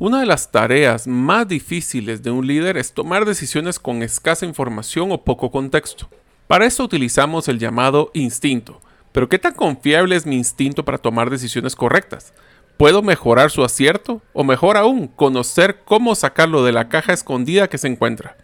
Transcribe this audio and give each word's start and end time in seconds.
Una 0.00 0.20
de 0.20 0.24
las 0.24 0.50
tareas 0.50 1.06
más 1.06 1.46
difíciles 1.46 2.22
de 2.22 2.30
un 2.30 2.46
líder 2.46 2.78
es 2.78 2.94
tomar 2.94 3.26
decisiones 3.26 3.78
con 3.78 4.02
escasa 4.02 4.46
información 4.46 5.12
o 5.12 5.24
poco 5.24 5.50
contexto. 5.50 6.08
Para 6.46 6.64
eso 6.64 6.84
utilizamos 6.84 7.48
el 7.48 7.58
llamado 7.58 8.10
instinto. 8.14 8.80
Pero 9.12 9.28
¿qué 9.28 9.38
tan 9.38 9.52
confiable 9.52 10.16
es 10.16 10.24
mi 10.24 10.36
instinto 10.36 10.86
para 10.86 10.96
tomar 10.96 11.28
decisiones 11.28 11.76
correctas? 11.76 12.32
¿Puedo 12.78 13.02
mejorar 13.02 13.50
su 13.50 13.62
acierto? 13.62 14.22
O 14.32 14.42
mejor 14.42 14.78
aún, 14.78 15.06
conocer 15.06 15.80
cómo 15.84 16.14
sacarlo 16.14 16.64
de 16.64 16.72
la 16.72 16.88
caja 16.88 17.12
escondida 17.12 17.68
que 17.68 17.76
se 17.76 17.88
encuentra. 17.88 18.38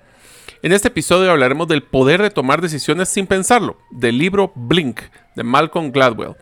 En 0.60 0.72
este 0.72 0.88
episodio 0.88 1.30
hablaremos 1.30 1.68
del 1.68 1.82
poder 1.82 2.20
de 2.20 2.28
tomar 2.28 2.60
decisiones 2.60 3.08
sin 3.08 3.26
pensarlo, 3.26 3.78
del 3.90 4.18
libro 4.18 4.52
Blink 4.56 5.00
de 5.34 5.42
Malcolm 5.42 5.90
Gladwell. 5.90 6.36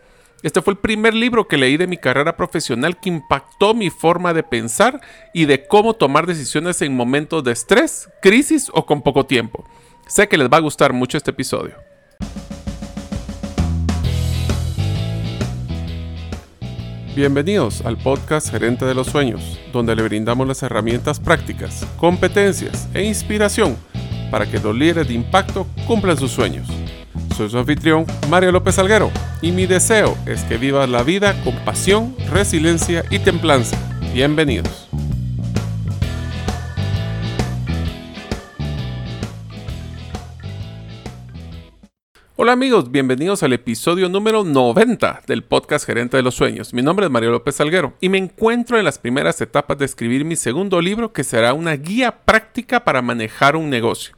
Este 0.45 0.61
fue 0.61 0.73
el 0.73 0.77
primer 0.77 1.15
libro 1.15 1.47
que 1.47 1.57
leí 1.57 1.75
de 1.75 1.87
mi 1.87 1.97
carrera 1.97 2.37
profesional 2.37 2.99
que 2.99 3.09
impactó 3.09 3.73
mi 3.73 3.89
forma 3.89 4.31
de 4.31 4.43
pensar 4.43 5.01
y 5.33 5.45
de 5.45 5.65
cómo 5.65 5.95
tomar 5.95 6.27
decisiones 6.27 6.83
en 6.83 6.95
momentos 6.95 7.43
de 7.43 7.51
estrés, 7.51 8.09
crisis 8.21 8.69
o 8.71 8.85
con 8.85 9.01
poco 9.01 9.25
tiempo. 9.25 9.65
Sé 10.05 10.27
que 10.27 10.37
les 10.37 10.47
va 10.47 10.57
a 10.57 10.59
gustar 10.59 10.93
mucho 10.93 11.17
este 11.17 11.31
episodio. 11.31 11.73
Bienvenidos 17.15 17.83
al 17.83 17.97
podcast 17.97 18.51
Gerente 18.51 18.85
de 18.85 18.93
los 18.93 19.07
Sueños, 19.07 19.59
donde 19.73 19.95
le 19.95 20.03
brindamos 20.03 20.47
las 20.47 20.61
herramientas 20.61 21.19
prácticas, 21.19 21.87
competencias 21.97 22.87
e 22.93 23.01
inspiración 23.01 23.75
para 24.29 24.45
que 24.45 24.59
los 24.59 24.75
líderes 24.75 25.07
de 25.07 25.15
impacto 25.15 25.65
cumplan 25.87 26.17
sus 26.17 26.29
sueños. 26.29 26.67
Soy 27.35 27.49
su 27.49 27.57
anfitrión, 27.57 28.05
Mario 28.29 28.53
López 28.53 28.79
Alguero, 28.79 29.11
y 29.41 29.51
mi 29.51 29.65
deseo 29.65 30.17
es 30.25 30.45
que 30.45 30.55
vivas 30.57 30.87
la 30.87 31.03
vida 31.03 31.35
con 31.43 31.53
pasión, 31.65 32.15
resiliencia 32.31 33.03
y 33.09 33.19
templanza. 33.19 33.77
Bienvenidos. 34.13 34.87
Hola 42.37 42.53
amigos, 42.53 42.89
bienvenidos 42.89 43.43
al 43.43 43.51
episodio 43.51 44.07
número 44.07 44.45
90 44.45 45.23
del 45.27 45.43
podcast 45.43 45.85
Gerente 45.85 46.15
de 46.15 46.23
los 46.23 46.35
Sueños. 46.35 46.73
Mi 46.73 46.81
nombre 46.81 47.07
es 47.07 47.11
Mario 47.11 47.31
López 47.31 47.59
Alguero 47.59 47.95
y 47.99 48.07
me 48.07 48.17
encuentro 48.17 48.79
en 48.79 48.85
las 48.85 48.97
primeras 48.97 49.41
etapas 49.41 49.77
de 49.77 49.83
escribir 49.83 50.23
mi 50.23 50.37
segundo 50.37 50.79
libro 50.79 51.11
que 51.11 51.25
será 51.25 51.53
una 51.53 51.73
guía 51.75 52.19
práctica 52.23 52.85
para 52.85 53.01
manejar 53.01 53.57
un 53.57 53.69
negocio 53.69 54.15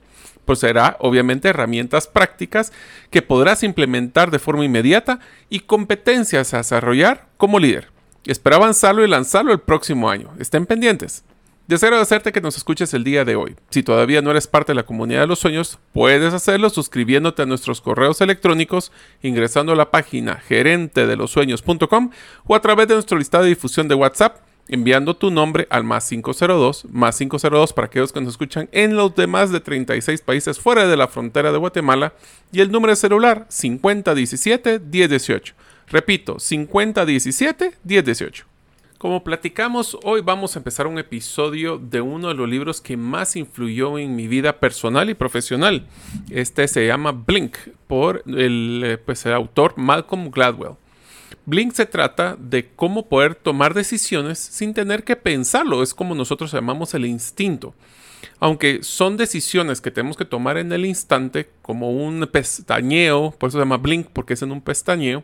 pues 0.48 0.59
será 0.59 0.95
obviamente 1.00 1.50
herramientas 1.50 2.08
prácticas 2.08 2.72
que 3.12 3.22
podrás 3.22 3.62
implementar 3.64 4.31
de 4.31 4.40
forma 4.40 4.66
inmediata 4.66 5.20
y 5.50 5.59
competencias 5.59 6.54
a 6.54 6.58
desarrollar 6.58 7.28
como 7.36 7.59
líder. 7.59 7.92
Espero 8.26 8.56
avanzarlo 8.56 9.04
y 9.04 9.09
lanzarlo 9.09 9.52
el 9.52 9.59
próximo 9.59 10.09
año. 10.09 10.31
Estén 10.39 10.66
pendientes. 10.66 11.23
Deseo 11.67 11.89
agradecerte 11.89 12.31
que 12.31 12.39
nos 12.39 12.56
escuches 12.56 12.94
el 12.94 13.04
día 13.04 13.26
de 13.26 13.36
hoy. 13.36 13.58
Si 13.72 13.84
todavía 13.84 14.22
no 14.22 14.31
eres 14.31 14.48
parte 14.48 14.72
de 14.72 14.78
la 14.78 14.86
comunidad 14.86 15.20
de 15.20 15.28
los 15.28 15.39
sueños, 15.39 15.80
puedes 15.92 16.34
hacerlo 16.34 16.70
suscribiéndote 16.70 17.42
a 17.42 17.45
nuestros 17.45 17.82
correos 17.82 18.22
electrónicos, 18.22 18.94
ingresando 19.22 19.73
a 19.73 19.76
la 19.76 19.92
página 19.92 20.38
gerentedelosueños.com 20.38 22.11
o 22.45 22.56
a 22.56 22.61
través 22.61 22.88
de 22.88 22.94
nuestro 22.94 23.17
listado 23.17 23.44
de 23.44 23.50
difusión 23.50 23.89
de 23.89 23.95
WhatsApp 23.95 24.47
enviando 24.70 25.16
tu 25.16 25.32
nombre 25.32 25.68
al 25.70 25.84
más 25.84 26.08
502, 26.10 26.86
más 26.92 27.18
502 27.18 27.73
para 27.73 27.88
aquellos 27.88 28.12
que 28.12 28.22
nos 28.22 28.32
escuchan 28.32 28.70
en 28.72 28.96
los 28.96 29.16
demás 29.16 29.52
de 29.52 29.60
36 29.60 30.22
países 30.22 30.60
fuera 30.60 30.88
de 30.88 30.98
la 30.98 31.08
frontera 31.08 31.52
de 31.52 31.58
Guatemala 31.58 32.14
y 32.52 32.62
el 32.62 32.72
número 32.72 32.92
de 32.92 32.98
celular 32.98 33.48
5017-1018. 33.50 35.54
Repito, 35.88 36.36
5017-1018. 36.36 38.44
Como 38.98 39.23
platicamos, 39.23 39.95
hoy 40.04 40.22
vamos 40.22 40.56
a 40.56 40.60
empezar 40.60 40.88
un 40.88 40.98
episodio 40.98 41.78
de 41.78 42.02
uno 42.02 42.30
de 42.30 42.34
los 42.34 42.50
libros 42.50 42.82
que 42.82 42.98
más 42.98 43.36
influyó 43.36 44.00
en 44.00 44.16
mi 44.16 44.28
vida 44.28 44.60
personal 44.60 45.12
y 45.12 45.14
profesional. 45.14 45.86
Este 46.32 46.68
se 46.68 46.88
llama 46.88 47.12
Blink 47.12 47.58
por 47.86 48.23
el, 48.26 48.82
eh, 48.83 48.98
pues, 48.98 49.23
el 49.27 49.33
autor 49.33 49.76
Malcolm 49.77 50.32
Gladwell. 50.32 50.77
Blink 51.47 51.73
se 51.73 51.85
trata 51.85 52.35
de 52.37 52.67
cómo 52.75 53.08
poder 53.08 53.33
tomar 53.33 53.73
decisiones 53.73 54.37
sin 54.37 54.73
tener 54.73 55.05
que 55.05 55.15
pensarlo. 55.15 55.81
Es 55.81 55.93
como 55.93 56.13
nosotros 56.13 56.52
llamamos 56.52 56.93
el 56.93 57.05
instinto. 57.05 57.73
Aunque 58.41 58.83
son 58.83 59.15
decisiones 59.15 59.80
que 59.80 59.89
tenemos 59.89 60.17
que 60.17 60.25
tomar 60.25 60.58
en 60.58 60.73
el 60.73 60.85
instante, 60.85 61.49
como 61.61 61.91
un 61.91 62.27
pestañeo, 62.30 63.33
por 63.39 63.47
eso 63.47 63.59
se 63.59 63.61
llama 63.61 63.77
Blink, 63.77 64.08
porque 64.11 64.33
es 64.33 64.41
en 64.41 64.52
un 64.52 64.59
pestañeo, 64.59 65.23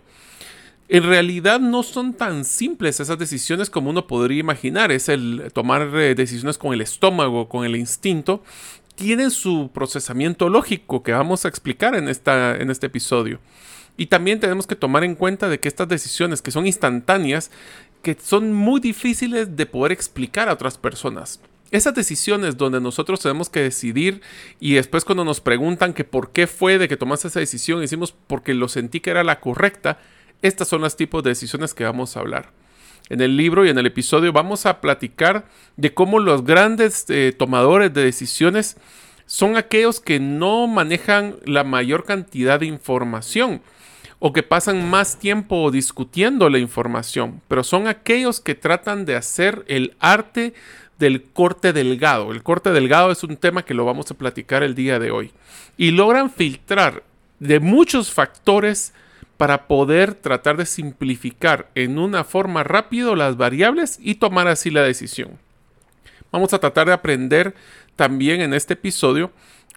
en 0.87 1.03
realidad 1.03 1.59
no 1.59 1.83
son 1.83 2.13
tan 2.13 2.45
simples 2.45 3.01
esas 3.01 3.19
decisiones 3.19 3.69
como 3.69 3.89
uno 3.89 4.07
podría 4.07 4.39
imaginar. 4.39 4.93
Es 4.93 5.09
el 5.09 5.51
tomar 5.51 5.89
eh, 5.93 6.15
decisiones 6.15 6.57
con 6.57 6.73
el 6.73 6.79
estómago, 6.79 7.49
con 7.49 7.65
el 7.65 7.75
instinto. 7.75 8.41
Tienen 8.95 9.29
su 9.29 9.71
procesamiento 9.73 10.47
lógico 10.47 11.03
que 11.03 11.11
vamos 11.11 11.43
a 11.43 11.49
explicar 11.49 11.95
en, 11.95 12.07
esta, 12.07 12.55
en 12.55 12.71
este 12.71 12.87
episodio. 12.87 13.41
Y 13.97 14.07
también 14.07 14.39
tenemos 14.39 14.65
que 14.65 14.75
tomar 14.75 15.03
en 15.03 15.15
cuenta 15.15 15.49
de 15.49 15.59
que 15.59 15.67
estas 15.67 15.87
decisiones 15.87 16.41
que 16.41 16.51
son 16.51 16.65
instantáneas, 16.65 17.51
que 18.01 18.17
son 18.21 18.53
muy 18.53 18.81
difíciles 18.81 19.55
de 19.55 19.65
poder 19.65 19.91
explicar 19.91 20.49
a 20.49 20.53
otras 20.53 20.77
personas. 20.77 21.39
Esas 21.71 21.95
decisiones 21.95 22.57
donde 22.57 22.79
nosotros 22.79 23.19
tenemos 23.19 23.49
que 23.49 23.61
decidir 23.61 24.21
y 24.59 24.73
después 24.73 25.05
cuando 25.05 25.25
nos 25.25 25.41
preguntan 25.41 25.93
que 25.93 26.03
por 26.03 26.31
qué 26.31 26.45
fue 26.45 26.77
de 26.77 26.87
que 26.87 26.97
tomaste 26.97 27.29
esa 27.29 27.39
decisión, 27.39 27.81
decimos 27.81 28.13
porque 28.27 28.53
lo 28.53 28.67
sentí 28.67 28.99
que 28.99 29.09
era 29.09 29.23
la 29.23 29.39
correcta, 29.39 29.97
estas 30.43 30.67
son 30.67 30.81
los 30.81 30.95
tipos 30.95 31.23
de 31.23 31.31
decisiones 31.31 31.73
que 31.73 31.83
vamos 31.83 32.15
a 32.15 32.19
hablar. 32.19 32.51
En 33.09 33.21
el 33.21 33.37
libro 33.37 33.65
y 33.65 33.69
en 33.69 33.77
el 33.77 33.85
episodio 33.85 34.31
vamos 34.31 34.65
a 34.65 34.81
platicar 34.81 35.45
de 35.77 35.93
cómo 35.93 36.19
los 36.19 36.43
grandes 36.43 37.05
eh, 37.09 37.33
tomadores 37.35 37.93
de 37.93 38.03
decisiones 38.03 38.77
son 39.25 39.57
aquellos 39.57 39.99
que 39.99 40.19
no 40.19 40.67
manejan 40.67 41.37
la 41.45 41.63
mayor 41.63 42.03
cantidad 42.05 42.59
de 42.59 42.67
información 42.67 43.61
o 44.25 44.31
que 44.31 44.41
pasan 44.41 44.89
más 44.89 45.19
tiempo 45.19 45.69
discutiendo 45.69 46.49
la 46.49 46.57
información, 46.57 47.41
pero 47.49 47.61
son 47.61 47.89
aquellos 47.89 48.39
que 48.39 48.55
tratan 48.55 49.03
de 49.03 49.17
hacer 49.17 49.65
el 49.67 49.97
arte 49.99 50.53
del 50.97 51.23
corte 51.23 51.73
delgado. 51.73 52.31
El 52.31 52.41
corte 52.41 52.71
delgado 52.71 53.11
es 53.11 53.25
un 53.25 53.35
tema 53.35 53.65
que 53.65 53.73
lo 53.73 53.83
vamos 53.83 54.09
a 54.09 54.13
platicar 54.13 54.63
el 54.63 54.75
día 54.75 54.97
de 54.97 55.11
hoy. 55.11 55.33
Y 55.75 55.91
logran 55.91 56.31
filtrar 56.31 57.03
de 57.39 57.59
muchos 57.59 58.13
factores 58.13 58.93
para 59.35 59.67
poder 59.67 60.15
tratar 60.15 60.55
de 60.55 60.67
simplificar 60.67 61.69
en 61.75 61.99
una 61.99 62.23
forma 62.23 62.63
rápida 62.63 63.13
las 63.17 63.35
variables 63.35 63.99
y 64.01 64.15
tomar 64.15 64.47
así 64.47 64.69
la 64.69 64.83
decisión. 64.83 65.37
Vamos 66.31 66.53
a 66.53 66.59
tratar 66.59 66.87
de 66.87 66.93
aprender 66.93 67.55
también 67.97 68.39
en 68.39 68.53
este 68.53 68.75
episodio 68.75 69.33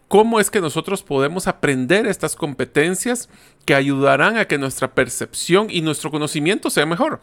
cómo 0.08 0.40
es 0.40 0.50
que 0.50 0.60
nosotros 0.60 1.02
podemos 1.02 1.46
aprender 1.46 2.06
estas 2.06 2.36
competencias 2.36 3.28
que 3.64 3.74
ayudarán 3.74 4.36
a 4.36 4.46
que 4.46 4.58
nuestra 4.58 4.94
percepción 4.94 5.68
y 5.70 5.80
nuestro 5.80 6.10
conocimiento 6.10 6.70
sea 6.70 6.86
mejor. 6.86 7.20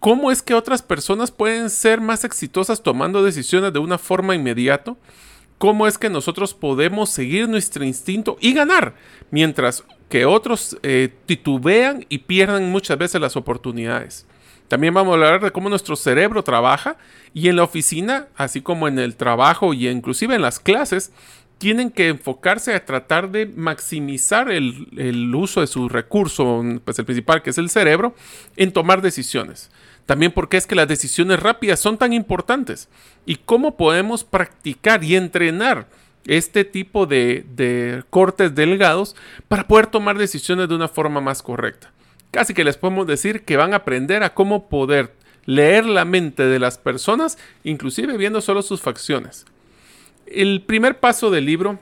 ¿Cómo 0.00 0.30
es 0.30 0.42
que 0.42 0.54
otras 0.54 0.82
personas 0.82 1.30
pueden 1.30 1.70
ser 1.70 2.00
más 2.00 2.24
exitosas 2.24 2.82
tomando 2.82 3.22
decisiones 3.22 3.72
de 3.72 3.78
una 3.78 3.98
forma 3.98 4.34
inmediata? 4.34 4.96
¿Cómo 5.58 5.86
es 5.86 5.96
que 5.96 6.10
nosotros 6.10 6.52
podemos 6.52 7.10
seguir 7.10 7.48
nuestro 7.48 7.84
instinto 7.84 8.36
y 8.40 8.52
ganar? 8.52 8.94
Mientras 9.30 9.84
que 10.08 10.26
otros 10.26 10.76
eh, 10.82 11.10
titubean 11.26 12.04
y 12.08 12.18
pierdan 12.18 12.70
muchas 12.70 12.98
veces 12.98 13.20
las 13.20 13.36
oportunidades. 13.36 14.26
También 14.68 14.94
vamos 14.94 15.12
a 15.12 15.14
hablar 15.14 15.40
de 15.40 15.50
cómo 15.50 15.68
nuestro 15.68 15.96
cerebro 15.96 16.42
trabaja 16.42 16.96
y 17.32 17.48
en 17.48 17.56
la 17.56 17.64
oficina, 17.64 18.28
así 18.36 18.60
como 18.60 18.88
en 18.88 18.98
el 18.98 19.16
trabajo 19.16 19.74
y 19.74 19.88
inclusive 19.88 20.34
en 20.34 20.42
las 20.42 20.58
clases, 20.58 21.12
tienen 21.64 21.90
que 21.90 22.08
enfocarse 22.08 22.74
a 22.74 22.84
tratar 22.84 23.30
de 23.30 23.46
maximizar 23.46 24.50
el, 24.50 25.34
uso 25.34 25.62
de 25.62 25.66
su 25.66 25.88
recurso, 25.88 26.62
pues 26.84 26.98
el 26.98 27.06
principal 27.06 27.40
que 27.40 27.48
es 27.48 27.56
el 27.56 27.70
cerebro, 27.70 28.14
en 28.56 28.70
tomar 28.70 29.00
decisiones. 29.00 29.70
También 30.04 30.30
porque 30.30 30.58
es 30.58 30.66
que 30.66 30.74
las 30.74 30.88
decisiones 30.88 31.40
rápidas 31.40 31.80
son 31.80 31.96
tan 31.96 32.12
importantes 32.12 32.90
y 33.24 33.36
cómo 33.36 33.78
podemos 33.78 34.24
practicar 34.24 35.02
y 35.04 35.16
entrenar 35.16 35.88
este 36.26 36.66
tipo 36.66 37.06
de, 37.06 37.46
de 37.56 38.04
cortes 38.10 38.54
delgados 38.54 39.16
para 39.48 39.66
poder 39.66 39.86
tomar 39.86 40.18
decisiones 40.18 40.68
de 40.68 40.74
una 40.74 40.88
forma 40.88 41.22
más 41.22 41.42
correcta. 41.42 41.94
Casi 42.30 42.52
que 42.52 42.64
les 42.64 42.76
podemos 42.76 43.06
decir 43.06 43.46
que 43.46 43.56
van 43.56 43.72
a 43.72 43.76
aprender 43.76 44.22
a 44.22 44.34
cómo 44.34 44.68
poder 44.68 45.14
leer 45.46 45.86
la 45.86 46.04
mente 46.04 46.42
de 46.42 46.58
las 46.58 46.76
personas, 46.76 47.38
inclusive 47.62 48.18
viendo 48.18 48.42
solo 48.42 48.60
sus 48.60 48.82
facciones. 48.82 49.46
El 50.26 50.62
primer 50.62 50.98
paso 50.98 51.30
del 51.30 51.44
libro 51.44 51.78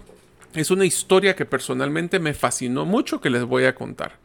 es 0.55 0.71
una 0.71 0.85
historia 0.85 1.37
que 1.37 1.47
personalmente 1.47 2.19
me 2.19 2.35
fascinó 2.35 2.85
mucho 2.85 3.21
que 3.21 3.31
les 3.31 3.45
voy 3.45 3.65
a 3.65 3.75
contar. 3.75 4.19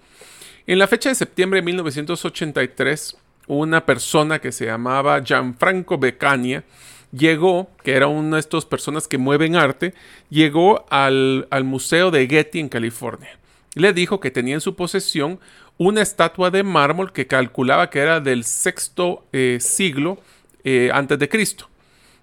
En 0.65 0.79
la 0.79 0.87
fecha 0.87 1.09
de 1.09 1.15
septiembre 1.15 1.61
de 1.61 1.65
1983, 1.65 3.15
una 3.47 3.85
persona 3.85 4.39
que 4.39 4.51
se 4.51 4.65
llamaba 4.65 5.23
Gianfranco 5.23 5.97
Beccania 5.97 6.63
llegó, 7.11 7.69
que 7.83 7.93
era 7.93 8.07
una 8.07 8.35
de 8.35 8.41
estas 8.41 8.65
personas 8.65 9.07
que 9.07 9.17
mueven 9.17 9.55
arte, 9.55 9.93
llegó 10.29 10.85
al, 10.89 11.47
Museo 11.63 12.11
de 12.11 12.27
Getty 12.27 12.59
en 12.59 12.69
California. 12.69 13.39
Le 13.75 13.93
dijo 13.93 14.19
que 14.19 14.31
tenía 14.31 14.55
en 14.55 14.61
su 14.61 14.75
posesión 14.75 15.39
una 15.77 16.01
estatua 16.01 16.49
de 16.49 16.63
mármol 16.63 17.13
que 17.13 17.27
calculaba 17.27 17.89
que 17.89 17.99
era 17.99 18.19
del 18.19 18.43
sexto 18.43 19.25
eh, 19.31 19.59
siglo 19.61 20.17
eh, 20.63 20.89
antes 20.91 21.19
de 21.19 21.29
Cristo. 21.29 21.69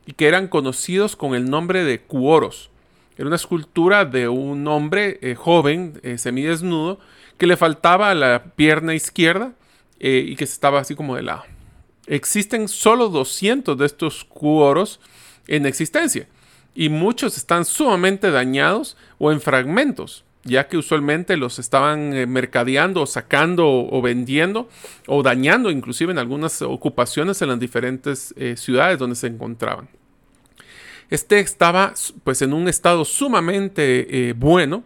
Y 0.07 0.13
que 0.13 0.29
eran 0.29 0.49
conocidos 0.49 1.17
con 1.17 1.35
el 1.35 1.49
nombre 1.49 1.85
de 1.85 2.01
cuoros. 2.01 2.71
Era 3.17 3.27
una 3.27 3.37
escultura 3.37 4.05
de 4.05 4.29
un 4.29 4.67
hombre 4.67 5.19
eh, 5.23 5.35
joven, 5.35 6.01
eh, 6.03 6.19
semidesnudo, 6.19 6.99
que 7.39 7.47
le 7.47 7.57
faltaba 7.57 8.15
la 8.15 8.45
pierna 8.57 8.95
izquierda 8.95 9.53
eh, 10.01 10.25
y 10.27 10.37
que 10.37 10.45
estaba 10.45 10.81
así 10.81 10.95
como 10.95 11.17
de 11.17 11.23
lado. 11.23 11.45
Existen 12.07 12.69
solo 12.69 13.09
200 13.09 13.79
de 13.79 13.87
estos 13.87 14.25
cuoros 14.25 15.01
en 15.47 15.67
existencia 15.67 16.29
y 16.75 16.89
muchos 16.89 17.37
están 17.37 17.65
sumamente 17.65 18.31
dañados 18.31 18.97
o 19.19 19.33
en 19.33 19.41
fragmentos, 19.41 20.25
ya 20.45 20.69
que 20.69 20.77
usualmente 20.77 21.37
los 21.37 21.59
estaban 21.59 22.11
mercadeando 22.31 23.03
o 23.03 23.07
sacando 23.07 23.67
o, 23.67 24.03
vendiendo 24.03 24.69
o 25.07 25.23
dañando 25.23 25.71
inclusive 25.71 26.13
en 26.13 26.19
algunas 26.19 26.61
ocupaciones 26.63 27.41
en 27.43 27.49
las 27.49 27.59
diferentes 27.59 28.35
ciudades 28.57 28.99
donde 28.99 29.17
se 29.17 29.27
encontraban. 29.27 29.89
Este 31.11 31.39
estaba 31.41 31.95
pues 32.25 32.43
en 32.43 32.53
un 32.53 32.69
estado 32.69 33.05
sumamente 33.05 34.29
eh, 34.29 34.33
bueno 34.33 34.85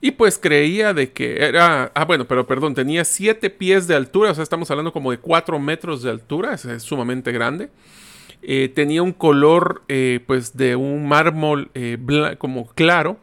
y 0.00 0.12
pues 0.12 0.38
creía 0.38 0.94
de 0.94 1.12
que 1.12 1.44
era, 1.44 1.90
ah 1.94 2.04
bueno, 2.04 2.26
pero 2.26 2.46
perdón, 2.46 2.74
tenía 2.74 3.04
7 3.04 3.50
pies 3.50 3.86
de 3.88 3.96
altura, 3.96 4.30
o 4.30 4.34
sea, 4.34 4.44
estamos 4.44 4.70
hablando 4.70 4.92
como 4.92 5.10
de 5.10 5.18
4 5.18 5.58
metros 5.58 6.02
de 6.02 6.10
altura, 6.10 6.54
es, 6.54 6.82
sumamente 6.82 7.32
grande. 7.32 7.68
Eh, 8.42 8.70
tenía 8.72 9.02
un 9.02 9.12
color 9.12 9.82
eh, 9.88 10.20
pues 10.26 10.56
de 10.56 10.76
un 10.76 11.08
mármol 11.08 11.70
como 12.38 12.66
claro, 12.68 13.18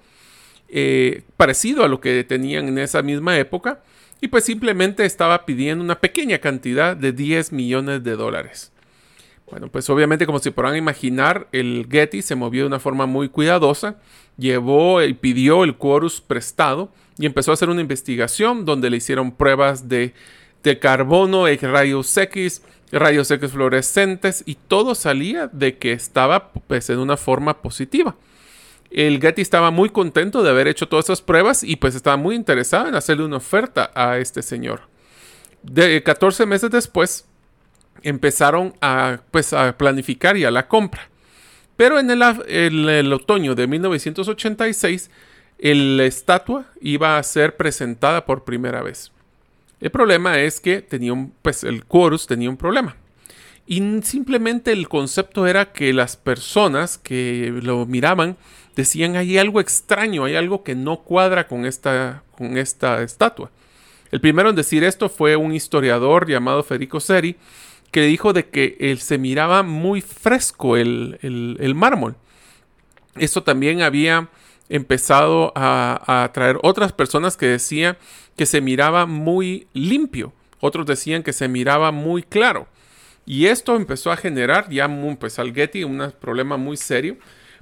parecido 1.38 1.84
a 1.84 1.88
lo 1.88 2.02
que 2.02 2.24
tenían 2.24 2.68
en 2.68 2.78
esa 2.78 3.02
misma 3.02 3.38
época, 3.38 3.82
y 4.22 4.28
pues 4.28 4.46
simplemente 4.46 5.06
estaba 5.06 5.46
pidiendo 5.46 5.84
una 5.84 6.00
pequeña 6.00 6.40
cantidad 6.40 6.96
de 6.96 7.12
10 7.12 7.52
millones 7.52 8.04
de 8.04 8.16
dólares. 8.16 8.72
Bueno, 9.50 9.68
pues 9.68 9.90
obviamente 9.90 10.26
como 10.26 10.40
se 10.40 10.52
podrán 10.52 10.76
imaginar, 10.76 11.48
el 11.52 11.88
Getty 11.90 12.22
se 12.22 12.36
movió 12.36 12.64
de 12.64 12.68
una 12.68 12.80
forma 12.80 13.06
muy 13.06 13.30
cuidadosa, 13.30 13.98
llevó 14.38 15.04
y 15.04 15.14
pidió 15.14 15.64
el 15.64 15.76
quorus 15.76 16.20
prestado 16.20 16.92
y 17.20 17.26
empezó 17.26 17.52
a 17.52 17.54
hacer 17.54 17.70
una 17.70 17.82
investigación 17.82 18.66
donde 18.66 18.90
le 18.90 18.98
hicieron 18.98 19.32
pruebas 19.32 19.88
de, 19.88 20.14
de 20.64 20.80
carbono, 20.80 21.46
rayos 21.46 22.18
X, 22.18 22.64
rayos 22.92 23.30
X 23.30 23.52
fluorescentes 23.52 24.44
y 24.48 24.56
todo 24.56 24.96
salía 24.96 25.48
de 25.48 25.78
que 25.78 25.92
estaba 25.92 26.50
pues, 26.52 26.90
en 26.90 26.98
una 26.98 27.18
forma 27.18 27.62
positiva. 27.62 28.16
El 28.96 29.20
Getty 29.20 29.42
estaba 29.42 29.72
muy 29.72 29.90
contento 29.90 30.42
de 30.42 30.50
haber 30.50 30.70
hecho 30.70 30.88
todas 30.88 31.08
esas 31.08 31.22
pruebas 31.22 31.64
y 31.64 31.76
pues 31.76 31.96
estaba 31.96 32.16
muy 32.16 32.34
interesado 32.34 32.88
en 32.88 32.96
hacerle 32.96 33.26
una 33.26 33.36
oferta 33.36 33.92
a 33.94 34.20
este 34.20 34.42
señor. 34.42 34.84
De 35.64 36.02
14 36.02 36.46
meses 36.46 36.72
después, 36.72 37.26
empezaron 38.04 38.74
a, 38.80 39.20
pues, 39.32 39.52
a 39.52 39.78
planificar 39.78 40.38
la 40.38 40.70
compra. 40.70 41.10
Pero 41.76 42.00
en 42.00 42.10
el, 42.10 43.12
otoño 43.12 43.54
de 43.54 43.68
1986, 43.68 45.12
la 45.60 46.06
estatua 46.06 46.68
iba 46.80 47.18
a 47.18 47.24
ser 47.24 47.58
presentada 47.58 48.26
por 48.26 48.46
primera 48.46 48.82
vez. 48.82 49.12
El 49.82 49.92
problema 49.92 50.40
es 50.40 50.62
que 50.62 50.82
tenía 50.82 51.14
pues 51.42 51.66
el 51.66 51.86
chorus 51.86 52.28
tenía 52.28 52.50
un 52.50 52.56
problema. 52.56 52.96
Y 53.68 53.82
simplemente 54.04 54.72
el 54.72 54.88
concepto 54.88 55.48
era 55.48 55.72
que 55.72 55.92
las 55.92 56.18
personas 56.18 56.98
que 56.98 57.52
lo 57.64 57.86
miraban 57.86 58.38
decían 58.76 59.16
hay 59.16 59.38
algo 59.38 59.60
extraño, 59.60 60.26
hay 60.26 60.36
algo 60.36 60.64
que 60.64 60.76
no 60.76 60.98
cuadra 60.98 61.48
con 61.48 61.66
esta, 61.66 62.24
con 62.38 62.58
esta 62.58 63.02
estatua. 63.02 63.50
El 64.12 64.22
primero 64.22 64.50
en 64.50 64.56
decir 64.56 64.84
esto 64.84 65.10
fue 65.10 65.36
un 65.36 65.54
historiador 65.54 66.30
llamado 66.30 66.64
Federico 66.64 67.00
Seri, 67.00 67.36
que 67.92 68.02
dijo 68.02 68.34
de 68.34 68.50
que 68.50 68.78
él 68.80 69.00
se 69.00 69.18
miraba 69.18 69.64
muy 69.64 70.02
fresco 70.02 70.78
el, 70.78 71.74
mármol. 71.76 72.16
Esto 73.16 73.44
también 73.44 73.82
había 73.82 74.30
empezado 74.70 75.54
a, 75.56 76.24
atraer 76.24 76.60
otras 76.62 76.92
personas 76.92 77.38
que 77.38 77.48
decían 77.48 77.98
que 78.36 78.46
se 78.46 78.62
miraba 78.62 79.06
muy 79.06 79.68
limpio. 79.74 80.34
Otros 80.60 80.86
decían 80.86 81.24
que 81.24 81.34
se 81.34 81.48
miraba 81.48 81.92
muy 81.92 82.24
claro. 82.24 82.68
Y 83.26 83.48
esto 83.48 83.76
empezó 83.76 84.12
a 84.12 84.18
generar 84.18 84.70
ya 84.70 84.88
pues, 85.20 85.40
al 85.40 85.54
Getty 85.54 85.84
un 85.84 86.14
problema 86.20 86.58
muy 86.58 86.78
serio 86.78 87.18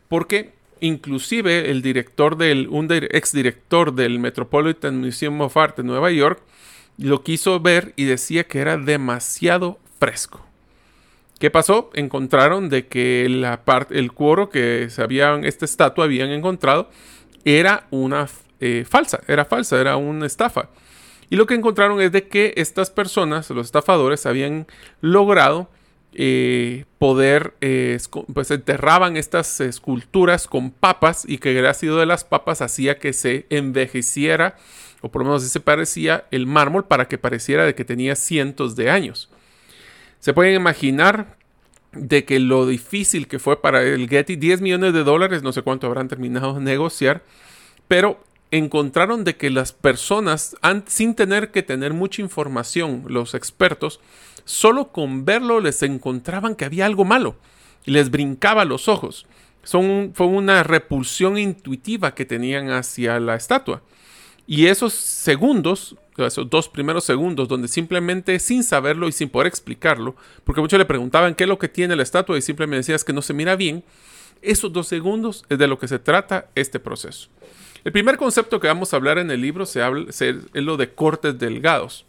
porque 0.10 0.54
inclusive 0.82 1.72
el 1.72 1.82
director 1.82 2.38
del, 2.38 2.68
un 2.68 2.88
ex 2.92 3.32
director 3.32 3.94
del 3.94 4.20
Metropolitan 4.20 5.00
Museum 5.00 5.40
of 5.42 5.56
Art 5.56 5.78
de 5.78 5.84
Nueva 5.84 6.12
York 6.12 6.42
lo 6.98 7.24
quiso 7.24 7.60
ver 7.60 7.94
y 7.96 8.04
decía 8.04 8.44
que 8.44 8.60
era 8.60 8.78
demasiado 8.78 9.80
fresco. 10.00 10.46
¿Qué 11.40 11.50
pasó? 11.50 11.90
Encontraron 11.94 12.70
de 12.70 12.88
que 12.88 13.28
la 13.30 13.66
parte, 13.66 13.98
el 13.98 14.12
cuoro 14.12 14.50
que 14.50 14.90
se 14.90 15.02
habían, 15.02 15.46
esta 15.46 15.66
estatua 15.66 16.06
habían 16.06 16.30
encontrado 16.30 16.90
era 17.44 17.88
una 17.90 18.28
eh, 18.60 18.86
falsa, 18.88 19.22
era 19.28 19.46
falsa, 19.46 19.80
era 19.80 19.98
una 19.98 20.26
estafa. 20.26 20.70
Y 21.34 21.36
lo 21.36 21.48
que 21.48 21.56
encontraron 21.56 22.00
es 22.00 22.12
de 22.12 22.28
que 22.28 22.54
estas 22.58 22.92
personas, 22.92 23.50
los 23.50 23.66
estafadores, 23.66 24.28
habían 24.28 24.68
logrado 25.02 25.68
eh, 26.14 26.86
poder, 27.00 27.56
eh, 27.60 27.98
pues 28.32 28.52
enterraban 28.52 29.18
estas 29.18 29.60
esculturas 29.60 30.46
con 30.46 30.70
papas 30.70 31.26
y 31.28 31.40
que 31.40 31.58
el 31.58 31.66
ácido 31.66 31.98
de 31.98 32.06
las 32.06 32.24
papas 32.24 32.62
hacía 32.62 33.00
que 33.00 33.14
se 33.14 33.48
envejeciera, 33.50 34.58
o 35.02 35.10
por 35.10 35.24
lo 35.24 35.30
menos 35.30 35.42
se 35.42 35.60
parecía 35.60 36.26
el 36.30 36.46
mármol 36.46 36.86
para 36.86 37.08
que 37.08 37.18
pareciera 37.18 37.66
de 37.66 37.74
que 37.74 37.84
tenía 37.84 38.16
cientos 38.16 38.76
de 38.76 38.92
años. 38.92 39.32
Se 40.20 40.36
pueden 40.36 40.54
imaginar 40.54 41.38
de 41.94 42.26
que 42.26 42.40
lo 42.40 42.68
difícil 42.68 43.28
que 43.28 43.40
fue 43.40 43.60
para 43.60 43.82
el 43.82 44.08
Getty, 44.08 44.36
10 44.36 44.62
millones 44.62 44.94
de 44.94 45.04
dólares, 45.04 45.42
no 45.42 45.52
sé 45.52 45.64
cuánto 45.64 45.88
habrán 45.88 46.10
terminado 46.10 46.54
de 46.54 46.62
negociar, 46.62 47.24
pero 47.88 48.20
encontraron 48.58 49.24
de 49.24 49.36
que 49.36 49.50
las 49.50 49.74
personas, 49.74 50.56
sin 50.86 51.16
tener 51.16 51.52
que 51.52 51.64
tener 51.64 51.94
mucha 51.94 52.22
información, 52.22 53.04
los 53.08 53.34
expertos, 53.34 54.00
solo 54.46 54.92
con 54.92 55.26
verlo 55.26 55.60
les 55.60 55.82
encontraban 55.84 56.56
que 56.56 56.66
había 56.66 56.86
algo 56.86 57.04
malo 57.04 57.36
y 57.86 57.92
les 57.92 58.12
brincaba 58.12 58.66
los 58.66 58.88
ojos. 58.88 59.26
Fue 59.64 60.28
una 60.28 60.64
repulsión 60.64 61.38
intuitiva 61.38 62.14
que 62.14 62.26
tenían 62.26 62.70
hacia 62.70 63.20
la 63.20 63.36
estatua. 63.36 63.82
Y 64.46 64.68
esos 64.68 64.94
segundos 64.94 65.96
esos 66.18 66.48
dos 66.50 66.70
primeros 66.70 67.06
segundos 67.06 67.48
donde 67.48 67.68
simplemente 67.68 68.38
sin 68.40 68.64
saberlo 68.64 69.08
y 69.08 69.12
sin 69.12 69.30
poder 69.30 69.48
explicarlo, 69.48 70.16
porque 70.44 70.62
muchos 70.62 70.78
le 70.78 70.86
preguntaban 70.86 71.34
qué 71.34 71.46
es 71.46 71.48
lo 71.48 71.58
que 71.58 71.70
tiene 71.70 71.96
la 71.96 72.04
estatua 72.04 72.38
y 72.38 72.42
simplemente 72.42 72.78
decías 72.78 73.04
que 73.04 73.14
no 73.14 73.24
se 73.24 73.34
mira 73.34 73.56
bien, 73.56 73.84
esos 74.44 74.72
dos 74.72 74.88
segundos 74.88 75.46
es 75.50 75.58
de 75.58 75.68
lo 75.68 75.80
que 75.80 75.88
se 75.88 76.00
trata 76.00 76.50
este 76.54 76.80
proceso. 76.80 77.30
El 77.84 77.92
primer 77.92 78.18
concepto 78.18 78.60
que 78.60 78.68
vamos 78.68 78.94
a 78.94 78.98
hablar 78.98 79.18
en 79.18 79.30
el 79.30 79.42
libro 79.42 79.66
se 79.66 79.82
habla, 79.82 80.06
es 80.10 80.24
lo 80.54 80.78
de 80.78 80.94
cortes 80.94 81.38
delgados. 81.38 82.06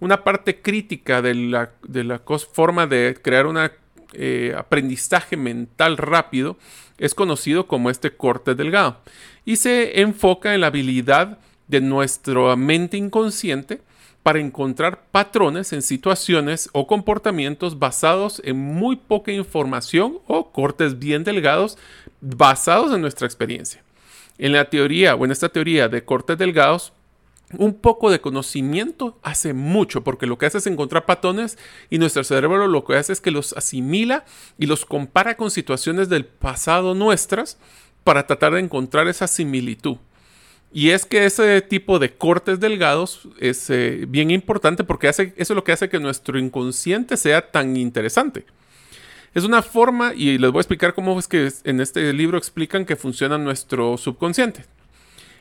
Una 0.00 0.22
parte 0.22 0.60
crítica 0.60 1.22
de 1.22 1.34
la, 1.34 1.72
forma 2.52 2.86
de 2.86 3.18
crear 3.20 3.46
un 3.46 3.58
eh, 4.12 4.54
aprendizaje 4.56 5.36
mental 5.36 5.96
rápido 5.96 6.56
es 6.98 7.14
conocido 7.14 7.66
como 7.66 7.90
este 7.90 8.12
corte 8.16 8.54
delgado 8.54 9.00
y 9.44 9.56
se 9.56 10.00
enfoca 10.00 10.54
en 10.54 10.60
la 10.60 10.68
habilidad 10.68 11.38
de 11.66 11.80
nuestra 11.80 12.54
mente 12.54 12.96
inconsciente 12.96 13.82
para 14.22 14.38
encontrar 14.38 15.06
patrones 15.10 15.72
en 15.72 15.82
situaciones 15.82 16.68
o 16.72 16.86
comportamientos 16.86 17.78
basados 17.78 18.40
en 18.44 18.56
muy 18.56 18.96
poca 18.96 19.32
información 19.32 20.18
o 20.28 20.52
cortes 20.52 20.98
bien 20.98 21.24
delgados 21.24 21.76
basados 22.20 22.92
en 22.94 23.00
nuestra 23.00 23.26
experiencia. 23.26 23.82
En 24.38 24.52
la 24.52 24.70
teoría 24.70 25.14
o 25.14 25.24
en 25.24 25.32
esta 25.32 25.48
teoría 25.48 25.88
de 25.88 26.04
cortes 26.04 26.38
delgados, 26.38 26.92
un 27.56 27.74
poco 27.74 28.10
de 28.10 28.20
conocimiento 28.20 29.18
hace 29.22 29.52
mucho, 29.54 30.04
porque 30.04 30.26
lo 30.26 30.38
que 30.38 30.46
hace 30.46 30.58
es 30.58 30.66
encontrar 30.66 31.06
patrones 31.06 31.58
y 31.90 31.98
nuestro 31.98 32.24
cerebro 32.24 32.66
lo 32.66 32.84
que 32.84 32.96
hace 32.96 33.12
es 33.12 33.20
que 33.20 33.30
los 33.30 33.52
asimila 33.54 34.24
y 34.58 34.66
los 34.66 34.84
compara 34.84 35.36
con 35.36 35.50
situaciones 35.50 36.08
del 36.08 36.26
pasado 36.26 36.94
nuestras 36.94 37.58
para 38.04 38.26
tratar 38.26 38.52
de 38.54 38.60
encontrar 38.60 39.08
esa 39.08 39.26
similitud. 39.26 39.96
Y 40.72 40.90
es 40.90 41.06
que 41.06 41.24
ese 41.24 41.62
tipo 41.62 41.98
de 41.98 42.14
cortes 42.14 42.60
delgados 42.60 43.26
es 43.40 43.70
eh, 43.70 44.04
bien 44.06 44.30
importante 44.30 44.84
porque 44.84 45.08
hace, 45.08 45.32
eso 45.36 45.54
es 45.54 45.56
lo 45.56 45.64
que 45.64 45.72
hace 45.72 45.88
que 45.88 45.98
nuestro 45.98 46.38
inconsciente 46.38 47.16
sea 47.16 47.50
tan 47.50 47.76
interesante. 47.76 48.44
Es 49.34 49.44
una 49.44 49.62
forma, 49.62 50.14
y 50.14 50.38
les 50.38 50.50
voy 50.50 50.60
a 50.60 50.62
explicar 50.62 50.94
cómo 50.94 51.18
es 51.18 51.28
que 51.28 51.50
en 51.64 51.80
este 51.80 52.12
libro 52.12 52.38
explican 52.38 52.84
que 52.84 52.96
funciona 52.96 53.38
nuestro 53.38 53.96
subconsciente. 53.98 54.64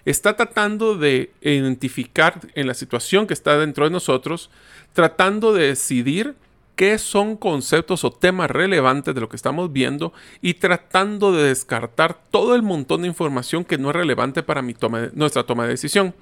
Está 0.06 0.36
tratando 0.36 0.98
de 0.98 1.32
identificar 1.41 2.39
en 2.56 2.67
la 2.67 2.74
situación 2.74 3.27
que 3.27 3.34
está 3.34 3.58
dentro 3.58 3.86
de 3.86 3.91
nosotros, 3.91 4.50
tratando 4.94 5.53
de 5.53 5.67
decidir 5.67 6.36
qué 6.77 7.00
son 7.00 7.36
conceptos 7.36 8.03
o 8.03 8.12
temas 8.12 8.51
relevantes 8.51 9.13
de 9.13 9.20
lo 9.20 9.27
que 9.29 9.36
estamos 9.36 9.74
viendo 9.74 10.13
y 10.41 10.53
tratando 10.53 11.32
de 11.32 11.48
descartar 11.48 12.17
todo 12.29 12.56
el 12.56 12.62
montón 12.62 13.01
de 13.01 13.08
información 13.08 13.65
que 13.65 13.79
no 13.79 13.89
es 13.89 13.96
relevante 13.96 14.44
para 14.44 14.62
nuestra 14.62 15.44
toma 15.44 15.63
de 15.63 15.70
decisión. 15.70 16.13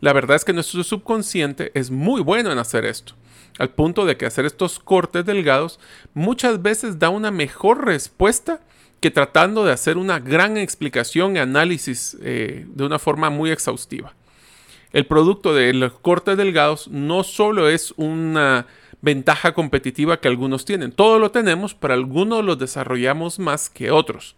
La 0.00 0.12
verdad 0.12 0.36
es 0.36 0.44
que 0.44 0.52
nuestro 0.52 0.84
subconsciente 0.84 1.72
es 1.74 1.90
muy 1.90 2.22
bueno 2.22 2.52
en 2.52 2.58
hacer 2.58 2.84
esto. 2.84 3.14
Al 3.58 3.70
punto 3.70 4.04
de 4.04 4.16
que 4.16 4.26
hacer 4.26 4.44
estos 4.44 4.78
cortes 4.78 5.24
delgados 5.24 5.78
muchas 6.12 6.62
veces 6.62 6.98
da 6.98 7.10
una 7.10 7.30
mejor 7.30 7.84
respuesta 7.84 8.60
que 9.00 9.10
tratando 9.10 9.64
de 9.64 9.72
hacer 9.72 9.96
una 9.96 10.18
gran 10.18 10.56
explicación 10.56 11.36
y 11.36 11.38
análisis 11.38 12.16
eh, 12.22 12.64
de 12.68 12.84
una 12.84 12.98
forma 12.98 13.30
muy 13.30 13.50
exhaustiva. 13.50 14.14
El 14.92 15.06
producto 15.06 15.54
de 15.54 15.72
los 15.74 15.92
cortes 15.92 16.36
delgados 16.36 16.88
no 16.88 17.24
solo 17.24 17.68
es 17.68 17.92
una 17.96 18.66
ventaja 19.02 19.52
competitiva 19.52 20.20
que 20.20 20.28
algunos 20.28 20.64
tienen, 20.64 20.90
todo 20.90 21.18
lo 21.18 21.30
tenemos, 21.30 21.74
pero 21.74 21.94
algunos 21.94 22.44
los 22.44 22.58
desarrollamos 22.58 23.38
más 23.38 23.68
que 23.68 23.90
otros. 23.90 24.36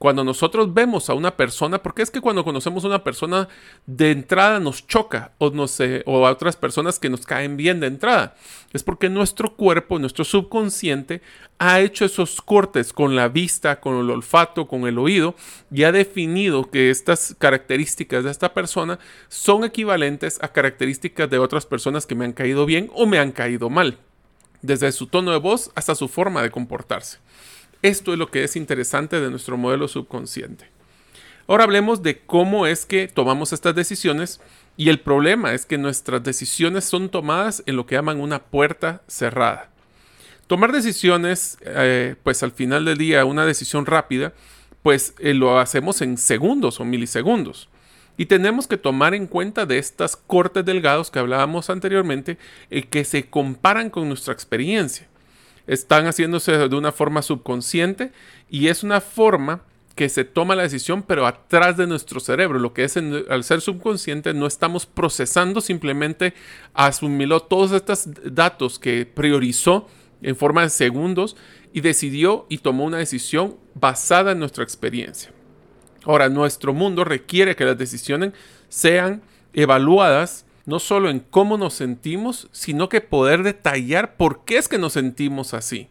Cuando 0.00 0.24
nosotros 0.24 0.72
vemos 0.72 1.10
a 1.10 1.14
una 1.14 1.36
persona, 1.36 1.82
porque 1.82 2.00
es 2.00 2.10
que 2.10 2.22
cuando 2.22 2.42
conocemos 2.42 2.82
a 2.82 2.86
una 2.86 3.04
persona 3.04 3.48
de 3.84 4.12
entrada 4.12 4.58
nos 4.58 4.86
choca 4.86 5.32
o, 5.36 5.68
sé, 5.68 6.02
o 6.06 6.26
a 6.26 6.30
otras 6.30 6.56
personas 6.56 6.98
que 6.98 7.10
nos 7.10 7.26
caen 7.26 7.58
bien 7.58 7.80
de 7.80 7.88
entrada, 7.88 8.34
es 8.72 8.82
porque 8.82 9.10
nuestro 9.10 9.56
cuerpo, 9.56 9.98
nuestro 9.98 10.24
subconsciente 10.24 11.20
ha 11.58 11.80
hecho 11.80 12.06
esos 12.06 12.40
cortes 12.40 12.94
con 12.94 13.14
la 13.14 13.28
vista, 13.28 13.78
con 13.80 13.98
el 13.98 14.08
olfato, 14.08 14.66
con 14.68 14.86
el 14.86 14.98
oído 14.98 15.34
y 15.70 15.82
ha 15.82 15.92
definido 15.92 16.70
que 16.70 16.88
estas 16.88 17.36
características 17.38 18.24
de 18.24 18.30
esta 18.30 18.54
persona 18.54 18.98
son 19.28 19.64
equivalentes 19.64 20.38
a 20.40 20.48
características 20.48 21.28
de 21.28 21.38
otras 21.38 21.66
personas 21.66 22.06
que 22.06 22.14
me 22.14 22.24
han 22.24 22.32
caído 22.32 22.64
bien 22.64 22.90
o 22.94 23.04
me 23.04 23.18
han 23.18 23.32
caído 23.32 23.68
mal, 23.68 23.98
desde 24.62 24.92
su 24.92 25.08
tono 25.08 25.30
de 25.30 25.36
voz 25.36 25.70
hasta 25.74 25.94
su 25.94 26.08
forma 26.08 26.40
de 26.40 26.50
comportarse. 26.50 27.18
Esto 27.82 28.12
es 28.12 28.18
lo 28.18 28.30
que 28.30 28.44
es 28.44 28.56
interesante 28.56 29.20
de 29.20 29.30
nuestro 29.30 29.56
modelo 29.56 29.88
subconsciente. 29.88 30.66
Ahora 31.48 31.64
hablemos 31.64 32.02
de 32.02 32.18
cómo 32.18 32.66
es 32.66 32.84
que 32.84 33.08
tomamos 33.08 33.52
estas 33.52 33.74
decisiones 33.74 34.40
y 34.76 34.90
el 34.90 35.00
problema 35.00 35.54
es 35.54 35.64
que 35.64 35.78
nuestras 35.78 36.22
decisiones 36.22 36.84
son 36.84 37.08
tomadas 37.08 37.62
en 37.66 37.76
lo 37.76 37.86
que 37.86 37.94
llaman 37.94 38.20
una 38.20 38.40
puerta 38.40 39.02
cerrada. 39.06 39.70
Tomar 40.46 40.72
decisiones, 40.72 41.56
eh, 41.64 42.16
pues 42.22 42.42
al 42.42 42.52
final 42.52 42.84
del 42.84 42.98
día, 42.98 43.24
una 43.24 43.46
decisión 43.46 43.86
rápida, 43.86 44.34
pues 44.82 45.14
eh, 45.18 45.32
lo 45.32 45.58
hacemos 45.58 46.02
en 46.02 46.18
segundos 46.18 46.80
o 46.80 46.84
milisegundos. 46.84 47.68
Y 48.18 48.26
tenemos 48.26 48.66
que 48.66 48.76
tomar 48.76 49.14
en 49.14 49.26
cuenta 49.26 49.64
de 49.64 49.78
estas 49.78 50.16
cortes 50.16 50.64
delgados 50.66 51.10
que 51.10 51.18
hablábamos 51.18 51.70
anteriormente, 51.70 52.36
eh, 52.70 52.82
que 52.82 53.04
se 53.04 53.30
comparan 53.30 53.88
con 53.88 54.06
nuestra 54.08 54.34
experiencia 54.34 55.08
están 55.66 56.06
haciéndose 56.06 56.68
de 56.68 56.76
una 56.76 56.92
forma 56.92 57.22
subconsciente 57.22 58.12
y 58.48 58.68
es 58.68 58.82
una 58.82 59.00
forma 59.00 59.62
que 59.94 60.08
se 60.08 60.24
toma 60.24 60.56
la 60.56 60.62
decisión, 60.62 61.02
pero 61.02 61.26
atrás 61.26 61.76
de 61.76 61.86
nuestro 61.86 62.20
cerebro. 62.20 62.58
Lo 62.58 62.72
que 62.72 62.84
es 62.84 62.96
al 62.96 63.44
ser 63.44 63.60
subconsciente, 63.60 64.32
no 64.32 64.46
estamos 64.46 64.86
procesando, 64.86 65.60
simplemente 65.60 66.32
asumió 66.72 67.40
todos 67.40 67.72
estos 67.72 68.08
datos 68.24 68.78
que 68.78 69.04
priorizó 69.04 69.88
en 70.22 70.36
forma 70.36 70.62
de 70.62 70.70
segundos 70.70 71.36
y 71.72 71.82
decidió 71.82 72.46
y 72.48 72.58
tomó 72.58 72.84
una 72.84 72.98
decisión 72.98 73.56
basada 73.74 74.32
en 74.32 74.38
nuestra 74.38 74.64
experiencia. 74.64 75.32
Ahora, 76.04 76.28
nuestro 76.28 76.72
mundo 76.72 77.04
requiere 77.04 77.54
que 77.54 77.64
las 77.64 77.76
decisiones 77.76 78.32
sean 78.68 79.22
evaluadas 79.52 80.46
no 80.70 80.78
solo 80.78 81.10
en 81.10 81.18
cómo 81.18 81.58
nos 81.58 81.74
sentimos, 81.74 82.48
sino 82.52 82.88
que 82.88 83.00
poder 83.00 83.42
detallar 83.42 84.16
por 84.16 84.44
qué 84.44 84.56
es 84.56 84.68
que 84.68 84.78
nos 84.78 84.92
sentimos 84.92 85.52
así. 85.52 85.88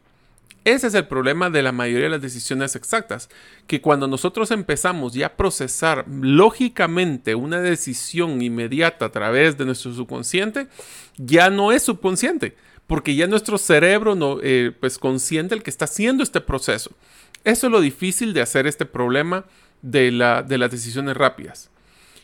Ese 0.63 0.87
es 0.87 0.93
el 0.93 1.05
problema 1.05 1.49
de 1.49 1.61
la 1.61 1.73
mayoría 1.73 2.05
de 2.05 2.11
las 2.11 2.21
decisiones 2.21 2.77
exactas, 2.77 3.29
que 3.67 3.81
cuando 3.81 4.07
nosotros 4.07 4.51
empezamos 4.51 5.13
ya 5.13 5.27
a 5.27 5.35
procesar 5.35 6.05
lógicamente 6.09 7.35
una 7.35 7.59
decisión 7.59 8.41
inmediata 8.41 9.05
a 9.05 9.11
través 9.11 9.57
de 9.57 9.65
nuestro 9.65 9.93
subconsciente, 9.93 10.67
ya 11.17 11.49
no 11.49 11.73
es 11.73 11.83
subconsciente, 11.83 12.55
porque 12.87 13.15
ya 13.15 13.27
nuestro 13.27 13.57
cerebro 13.57 14.15
no, 14.15 14.37
eh, 14.41 14.71
pues 14.79 14.97
consciente 14.97 15.55
el 15.55 15.63
que 15.63 15.69
está 15.69 15.85
haciendo 15.85 16.23
este 16.23 16.39
proceso. 16.39 16.91
Eso 17.43 17.67
es 17.67 17.71
lo 17.71 17.81
difícil 17.81 18.33
de 18.33 18.41
hacer 18.41 18.65
este 18.65 18.85
problema 18.85 19.45
de, 19.81 20.11
la, 20.11 20.41
de 20.41 20.57
las 20.57 20.71
decisiones 20.71 21.17
rápidas. 21.17 21.69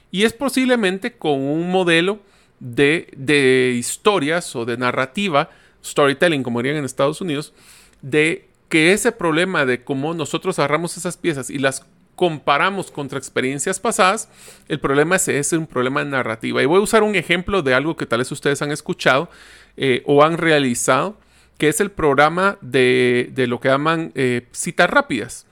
Y 0.10 0.24
es 0.24 0.32
posiblemente 0.32 1.18
con 1.18 1.42
un 1.42 1.70
modelo 1.70 2.22
de, 2.60 3.76
historias 3.78 4.56
o 4.56 4.66
de 4.66 4.78
narrativa, 4.78 5.50
storytelling, 5.84 6.44
como 6.44 6.60
dirían 6.60 6.78
en 6.78 6.86
Estados 6.86 7.22
Unidos, 7.22 7.54
de 8.02 8.48
que 8.70 8.94
ese 8.94 9.12
problema 9.12 9.66
de 9.66 9.84
cómo 9.84 10.14
nosotros 10.14 10.58
agarramos 10.60 10.98
esas 10.98 11.18
piezas 11.18 11.50
y 11.50 11.60
las 11.60 11.86
comparamos 12.16 12.92
contra 12.92 13.18
experiencias 13.18 13.80
pasadas, 13.80 14.30
el 14.68 14.80
problema 14.80 15.18
es, 15.18 15.28
es 15.28 15.52
un 15.54 15.68
problema 15.68 16.04
de 16.04 16.10
narrativa. 16.10 16.62
Y 16.62 16.66
voy 16.66 16.80
a 16.80 16.84
usar 16.84 17.04
un 17.04 17.16
ejemplo 17.16 17.62
de 17.62 17.74
algo 17.74 17.98
que 17.98 18.06
tal 18.06 18.20
vez 18.20 18.32
ustedes 18.32 18.62
han 18.62 18.72
escuchado 18.72 19.30
eh, 19.78 20.02
o 20.06 20.24
han 20.24 20.38
realizado, 20.38 21.18
que 21.58 21.68
es 21.68 21.80
el 21.82 21.92
programa 21.92 22.58
de, 22.62 23.32
lo 23.48 23.60
que 23.60 23.70
llaman 23.70 24.12
eh, 24.16 24.48
citas 24.52 24.90
rápidas. 24.90 25.46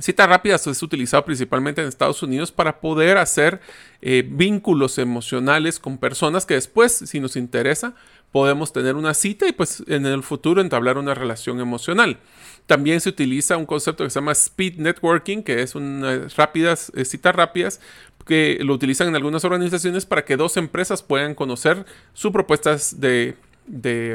Citas 0.00 0.28
rápidas 0.28 0.66
es 0.66 0.82
utilizado 0.82 1.24
principalmente 1.24 1.80
en 1.80 1.88
Estados 1.88 2.22
Unidos 2.22 2.52
para 2.52 2.80
poder 2.80 3.18
hacer 3.18 3.60
eh, 4.02 4.26
vínculos 4.28 4.98
emocionales 4.98 5.78
con 5.78 5.98
personas 5.98 6.46
que 6.46 6.54
después, 6.54 6.92
si 6.92 7.20
nos 7.20 7.36
interesa, 7.36 7.94
podemos 8.32 8.72
tener 8.72 8.96
una 8.96 9.14
cita 9.14 9.48
y 9.48 9.52
pues 9.52 9.82
en 9.86 10.04
el 10.04 10.22
futuro 10.22 10.60
entablar 10.60 10.98
una 10.98 11.14
relación 11.14 11.60
emocional. 11.60 12.18
También 12.66 13.00
se 13.00 13.08
utiliza 13.08 13.56
un 13.56 13.64
concepto 13.64 14.04
que 14.04 14.10
se 14.10 14.18
llama 14.18 14.32
speed 14.32 14.78
networking, 14.78 15.42
que 15.42 15.62
es 15.62 15.74
unas 15.74 16.36
rápidas, 16.36 16.92
eh, 16.94 17.04
citas 17.04 17.34
rápidas, 17.34 17.80
que 18.26 18.58
lo 18.60 18.74
utilizan 18.74 19.08
en 19.08 19.16
algunas 19.16 19.44
organizaciones 19.44 20.04
para 20.04 20.24
que 20.24 20.36
dos 20.36 20.56
empresas 20.56 21.02
puedan 21.02 21.34
conocer 21.34 21.86
sus 22.12 22.32
propuestas 22.32 23.00
de, 23.00 23.36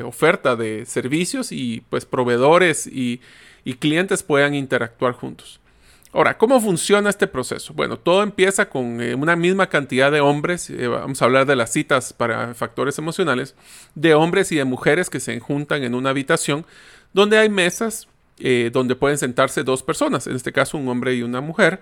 oferta 0.06 0.56
de 0.56 0.86
servicios 0.86 1.52
y 1.52 1.84
pues 1.90 2.06
proveedores 2.06 2.88
y, 2.88 3.22
y 3.64 3.76
clientes 3.76 4.22
puedan 4.22 4.54
interactuar 4.54 5.14
juntos. 5.14 5.61
Ahora, 6.14 6.38
¿cómo 6.38 6.60
funciona 6.60 7.10
este 7.10 7.26
proceso? 7.26 7.74
Bueno, 7.74 7.98
todo 7.98 8.22
empieza 8.22 8.68
con 8.68 9.02
eh, 9.02 9.16
una 9.16 9.38
misma 9.38 9.68
cantidad 9.68 10.12
de 10.12 10.20
hombres, 10.20 10.70
eh, 10.70 10.88
vamos 10.88 11.22
a 11.22 11.26
hablar 11.26 11.46
de 11.46 11.56
las 11.56 11.72
citas 11.72 12.12
para 12.12 12.54
factores 12.54 12.98
emocionales, 12.98 13.56
de 13.96 14.14
hombres 14.14 14.52
y 14.52 14.58
de 14.58 14.66
mujeres 14.66 15.10
que 15.10 15.22
se 15.22 15.40
juntan 15.40 15.84
en 15.84 15.96
una 15.96 16.10
habitación 16.10 16.66
donde 17.14 17.38
hay 17.38 17.48
mesas 17.48 18.10
eh, 18.40 18.72
donde 18.74 18.96
pueden 18.96 19.18
sentarse 19.18 19.64
dos 19.64 19.84
personas, 19.84 20.28
en 20.28 20.36
este 20.36 20.52
caso 20.52 20.78
un 20.78 20.90
hombre 20.90 21.16
y 21.16 21.24
una 21.24 21.40
mujer. 21.40 21.82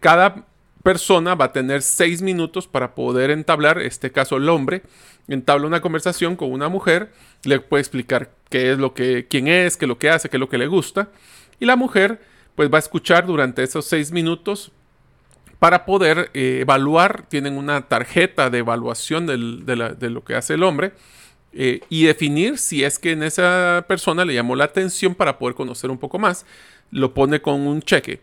cada 0.00 0.44
persona 0.82 1.34
va 1.34 1.46
a 1.46 1.52
tener 1.52 1.80
seis 1.80 2.20
minutos 2.20 2.66
para 2.66 2.94
poder 2.94 3.30
entablar, 3.30 3.78
en 3.78 3.86
este 3.86 4.10
caso 4.10 4.36
el 4.36 4.48
hombre, 4.50 4.82
entabla 5.26 5.66
una 5.66 5.80
conversación 5.80 6.36
con 6.36 6.52
una 6.52 6.68
mujer, 6.68 7.12
le 7.44 7.60
puede 7.60 7.80
explicar 7.80 8.30
qué 8.50 8.72
es 8.72 8.78
lo 8.78 8.92
que, 8.92 9.26
quién 9.30 9.48
es, 9.48 9.78
qué 9.78 9.86
es 9.86 9.88
lo 9.88 9.98
que 9.98 10.10
hace, 10.10 10.28
qué 10.28 10.36
es 10.36 10.40
lo 10.40 10.50
que 10.50 10.58
le 10.58 10.66
gusta, 10.66 11.08
y 11.60 11.64
la 11.64 11.76
mujer 11.76 12.31
pues 12.54 12.70
va 12.70 12.78
a 12.78 12.80
escuchar 12.80 13.26
durante 13.26 13.62
esos 13.62 13.84
seis 13.84 14.12
minutos 14.12 14.72
para 15.58 15.84
poder 15.84 16.30
eh, 16.34 16.58
evaluar, 16.62 17.26
tienen 17.28 17.56
una 17.56 17.82
tarjeta 17.82 18.50
de 18.50 18.58
evaluación 18.58 19.26
de, 19.26 19.36
lo 20.10 20.24
que 20.24 20.34
hace 20.34 20.54
el 20.54 20.64
hombre 20.64 20.92
eh, 21.52 21.80
y 21.88 22.04
definir 22.04 22.58
si 22.58 22.82
es 22.82 22.98
que 22.98 23.12
en 23.12 23.22
esa 23.22 23.84
persona 23.86 24.24
le 24.24 24.34
llamó 24.34 24.56
la 24.56 24.64
atención 24.64 25.14
para 25.14 25.38
poder 25.38 25.54
conocer 25.54 25.90
un 25.90 25.98
poco 25.98 26.18
más, 26.18 26.46
lo 26.90 27.14
pone 27.14 27.40
con 27.40 27.60
un 27.60 27.80
cheque. 27.80 28.20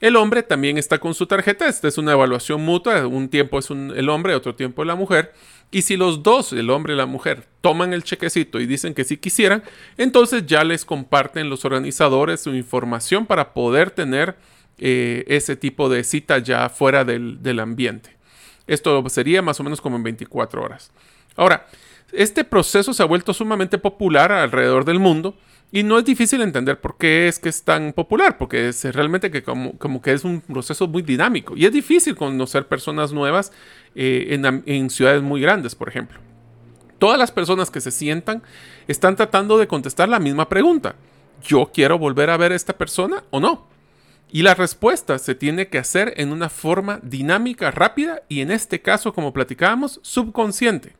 El 0.00 0.16
hombre 0.16 0.42
también 0.42 0.78
está 0.78 0.98
con 0.98 1.14
su 1.14 1.26
tarjeta, 1.26 1.68
esta 1.68 1.88
es 1.88 1.96
una 1.96 2.12
evaluación 2.12 2.60
mutua, 2.60 3.06
un 3.06 3.28
tiempo 3.28 3.58
es 3.58 3.70
el 3.70 4.08
hombre, 4.08 4.34
otro 4.34 4.54
tiempo 4.54 4.82
es 4.82 4.86
la 4.88 4.96
mujer, 4.96 5.32
y 5.72 5.82
si 5.82 5.96
los 5.96 6.22
dos, 6.22 6.52
el 6.52 6.70
hombre 6.70 6.92
y 6.92 6.96
la 6.96 7.06
mujer, 7.06 7.48
toman 7.62 7.94
el 7.94 8.04
chequecito 8.04 8.60
y 8.60 8.66
dicen 8.66 8.92
que 8.92 9.04
sí 9.04 9.16
quisieran, 9.16 9.64
entonces 9.96 10.46
ya 10.46 10.62
les 10.64 10.84
comparten 10.84 11.48
los 11.48 11.64
organizadores 11.64 12.42
su 12.42 12.54
información 12.54 13.26
para 13.26 13.54
poder 13.54 13.90
tener 13.90 14.36
eh, 14.78 15.24
ese 15.28 15.56
tipo 15.56 15.88
de 15.88 16.04
cita 16.04 16.38
ya 16.38 16.68
fuera 16.68 17.04
del, 17.04 17.42
del 17.42 17.58
ambiente. 17.58 18.16
Esto 18.66 19.08
sería 19.08 19.40
más 19.40 19.58
o 19.60 19.64
menos 19.64 19.80
como 19.80 19.96
en 19.96 20.02
24 20.02 20.62
horas. 20.62 20.92
Ahora, 21.36 21.66
este 22.12 22.44
proceso 22.44 22.92
se 22.92 23.02
ha 23.02 23.06
vuelto 23.06 23.32
sumamente 23.32 23.78
popular 23.78 24.30
alrededor 24.30 24.84
del 24.84 24.98
mundo 24.98 25.36
y 25.74 25.84
no 25.84 25.98
es 25.98 26.04
difícil 26.04 26.42
entender 26.42 26.78
por 26.82 26.98
qué 26.98 27.28
es 27.28 27.38
que 27.38 27.48
es 27.48 27.64
tan 27.64 27.94
popular, 27.94 28.36
porque 28.36 28.68
es 28.68 28.84
realmente 28.94 29.30
que 29.30 29.42
como, 29.42 29.78
como 29.78 30.02
que 30.02 30.12
es 30.12 30.22
un 30.22 30.42
proceso 30.42 30.86
muy 30.86 31.00
dinámico. 31.00 31.56
Y 31.56 31.64
es 31.64 31.72
difícil 31.72 32.14
conocer 32.14 32.68
personas 32.68 33.10
nuevas 33.10 33.52
eh, 33.94 34.40
en, 34.66 34.90
ciudades 34.90 35.22
muy 35.22 35.40
grandes, 35.40 35.74
por 35.74 35.88
ejemplo. 35.88 36.18
Todas 36.98 37.18
las 37.18 37.30
personas 37.30 37.70
que 37.70 37.80
se 37.80 37.90
sientan 37.90 38.42
están 38.86 39.16
tratando 39.16 39.58
de 39.58 39.66
contestar 39.66 40.08
la 40.08 40.20
misma 40.20 40.48
pregunta. 40.48 40.94
¿Yo 41.42 41.70
quiero 41.74 41.98
volver 41.98 42.30
a 42.30 42.36
ver 42.36 42.52
a 42.52 42.56
esta 42.56 42.78
persona 42.78 43.24
o 43.30 43.40
no? 43.40 43.66
Y 44.30 44.42
la 44.42 44.54
respuesta 44.54 45.18
se 45.18 45.34
tiene 45.34 45.68
que 45.68 45.78
hacer 45.78 46.14
en 46.16 46.32
una 46.32 46.48
forma 46.48 47.00
dinámica, 47.02 47.70
rápida 47.70 48.22
y 48.28 48.40
en 48.40 48.50
este 48.50 48.80
caso, 48.80 49.12
como 49.12 49.32
platicábamos, 49.32 50.00
subconsciente. 50.02 50.94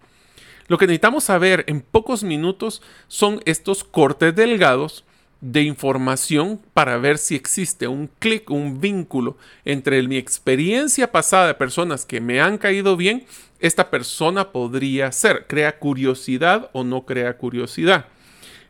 Lo 0.69 0.77
que 0.77 0.87
necesitamos 0.87 1.25
saber 1.25 1.65
en 1.69 1.81
pocos 1.81 2.25
minutos 2.25 2.83
son 3.09 3.41
estos 3.47 3.85
cortes 3.85 4.35
delgados 4.35 5.05
de 5.43 5.63
información 5.63 6.61
para 6.73 6.97
ver 6.99 7.19
si 7.19 7.35
existe 7.35 7.89
un 7.89 8.09
clic, 8.21 8.49
un 8.49 8.81
vínculo 8.81 9.37
entre 9.65 10.01
mi 10.07 10.17
experiencia 10.17 11.11
pasada 11.11 11.49
de 11.49 11.55
personas 11.55 12.07
que 12.07 12.21
me 12.21 12.41
han 12.41 12.59
caído 12.59 12.97
bien, 12.97 13.27
esta 13.59 13.91
persona 13.91 14.53
podría 14.53 15.11
ser. 15.11 15.47
Crea 15.49 15.79
curiosidad 15.79 16.71
o 16.73 16.85
no 16.85 17.05
crea 17.05 17.37
curiosidad. 17.37 18.07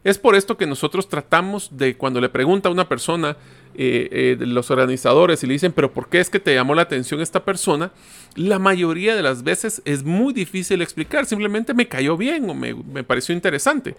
Es 0.02 0.18
por 0.18 0.34
esto 0.34 0.56
que 0.56 0.66
nosotros 0.66 1.08
tratamos 1.08 1.76
de 1.76 1.96
cuando 1.96 2.20
le 2.20 2.30
pregunta 2.30 2.68
a 2.68 2.72
una 2.72 2.88
persona, 2.88 3.36
eh, 3.74 4.36
eh, 4.40 4.46
los 4.46 4.70
organizadores 4.70 5.42
y 5.42 5.46
le 5.46 5.52
dicen, 5.52 5.72
pero 5.72 5.92
¿por 5.92 6.08
qué 6.08 6.20
es 6.20 6.28
que 6.28 6.40
te 6.40 6.54
llamó 6.54 6.74
la 6.74 6.82
atención 6.82 7.20
esta 7.20 7.44
persona? 7.44 7.92
La 8.34 8.58
mayoría 8.58 9.14
de 9.14 9.22
las 9.22 9.44
veces 9.44 9.80
es 9.84 10.02
muy 10.04 10.32
difícil 10.32 10.82
explicar, 10.82 11.26
simplemente 11.26 11.72
me 11.72 11.86
cayó 11.86 12.16
bien 12.16 12.50
o 12.50 12.54
me, 12.54 12.74
me 12.74 13.04
pareció 13.04 13.34
interesante. 13.34 13.94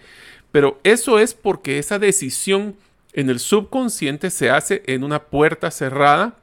Pero 0.54 0.80
eso 0.84 1.18
es 1.18 1.34
porque 1.34 1.80
esa 1.80 1.98
decisión 1.98 2.76
en 3.12 3.32
el 3.32 3.40
subconsciente 3.40 4.30
se 4.30 4.52
hace 4.52 4.84
en 4.86 5.04
una 5.04 5.24
puerta 5.24 5.72
cerrada 5.72 6.38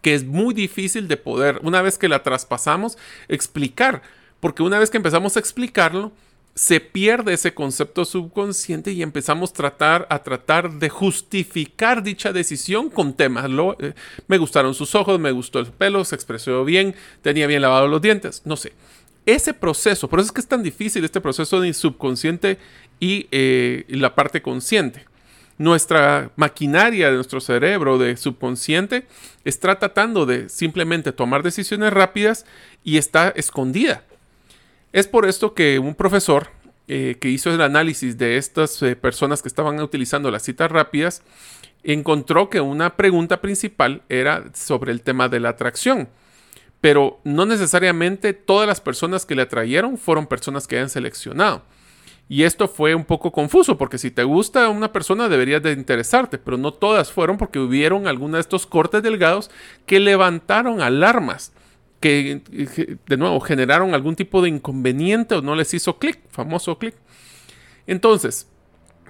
que 0.00 0.14
es 0.14 0.24
muy 0.24 0.54
difícil 0.54 1.06
de 1.06 1.18
poder, 1.18 1.60
una 1.62 1.82
vez 1.82 1.98
que 1.98 2.08
la 2.08 2.22
traspasamos, 2.22 2.96
explicar. 3.28 4.00
Porque 4.40 4.62
una 4.62 4.78
vez 4.78 4.88
que 4.88 4.96
empezamos 4.96 5.36
a 5.36 5.40
explicarlo, 5.40 6.12
se 6.54 6.80
pierde 6.80 7.34
ese 7.34 7.52
concepto 7.52 8.06
subconsciente 8.06 8.90
y 8.92 9.02
empezamos 9.02 9.52
tratar, 9.52 10.06
a 10.08 10.22
tratar 10.22 10.72
de 10.72 10.88
justificar 10.88 12.02
dicha 12.02 12.32
decisión 12.32 12.88
con 12.88 13.12
temas. 13.12 13.50
Eh, 13.80 13.92
me 14.28 14.38
gustaron 14.38 14.74
sus 14.74 14.94
ojos, 14.94 15.20
me 15.20 15.30
gustó 15.30 15.58
el 15.58 15.66
pelo, 15.66 16.06
se 16.06 16.14
expresó 16.14 16.64
bien, 16.64 16.94
tenía 17.20 17.46
bien 17.46 17.60
lavado 17.60 17.86
los 17.86 18.00
dientes, 18.00 18.40
no 18.46 18.56
sé. 18.56 18.72
Ese 19.24 19.54
proceso, 19.54 20.08
por 20.08 20.18
eso 20.18 20.26
es 20.26 20.32
que 20.32 20.40
es 20.40 20.48
tan 20.48 20.62
difícil 20.62 21.04
este 21.04 21.20
proceso 21.20 21.60
de 21.60 21.72
subconsciente 21.72 22.58
y 22.98 23.28
eh, 23.30 23.84
la 23.88 24.14
parte 24.14 24.42
consciente. 24.42 25.06
Nuestra 25.58 26.32
maquinaria 26.36 27.08
de 27.08 27.14
nuestro 27.14 27.40
cerebro, 27.40 27.98
de 27.98 28.16
subconsciente, 28.16 29.06
está 29.44 29.78
tratando 29.78 30.26
de 30.26 30.48
simplemente 30.48 31.12
tomar 31.12 31.42
decisiones 31.42 31.92
rápidas 31.92 32.46
y 32.82 32.96
está 32.96 33.28
escondida 33.28 34.02
es 34.92 35.08
por 35.08 35.26
esto 35.26 35.54
que 35.54 35.78
un 35.78 35.94
profesor 35.94 36.48
eh, 36.88 37.16
que 37.20 37.30
hizo 37.30 37.50
el 37.50 37.60
análisis 37.60 38.18
de 38.18 38.36
estas 38.36 38.82
eh, 38.82 38.94
personas 38.94 39.42
que 39.42 39.48
estaban 39.48 39.80
utilizando 39.80 40.30
las 40.30 40.42
citas 40.42 40.70
rápidas, 40.70 41.22
encontró 41.82 42.50
que 42.50 42.60
una 42.60 42.96
pregunta 42.96 43.40
principal 43.40 44.02
era 44.08 44.44
sobre 44.54 44.92
el 44.92 45.02
tema 45.02 45.28
de 45.28 45.40
la 45.40 45.50
atracción. 45.50 46.08
Pero 46.82 47.20
no 47.24 47.46
necesariamente 47.46 48.34
todas 48.34 48.68
las 48.68 48.82
personas 48.82 49.24
que 49.24 49.34
le 49.34 49.42
atrayeron 49.42 49.96
fueron 49.96 50.26
personas 50.26 50.66
que 50.66 50.76
hayan 50.76 50.90
seleccionado. 50.90 51.62
Y 52.28 52.42
esto 52.42 52.68
fue 52.68 52.94
un 52.94 53.04
poco 53.04 53.32
confuso, 53.32 53.78
porque 53.78 53.98
si 53.98 54.10
te 54.10 54.24
gusta 54.24 54.68
una 54.68 54.92
persona 54.92 55.28
deberías 55.28 55.62
de 55.62 55.72
interesarte, 55.72 56.38
pero 56.38 56.58
no 56.58 56.72
todas 56.72 57.10
fueron 57.10 57.38
porque 57.38 57.58
hubieron 57.58 58.06
algunos 58.06 58.34
de 58.34 58.40
estos 58.40 58.66
cortes 58.66 59.02
delgados 59.02 59.50
que 59.86 60.00
levantaron 60.00 60.82
alarmas 60.82 61.52
que, 62.00 62.42
de 63.06 63.16
nuevo, 63.16 63.40
generaron 63.40 63.94
algún 63.94 64.16
tipo 64.16 64.42
de 64.42 64.50
inconveniente 64.50 65.36
o 65.36 65.42
no 65.42 65.54
les 65.54 65.72
hizo 65.72 65.98
clic, 65.98 66.18
famoso 66.30 66.76
clic. 66.78 66.94
Entonces, 67.86 68.48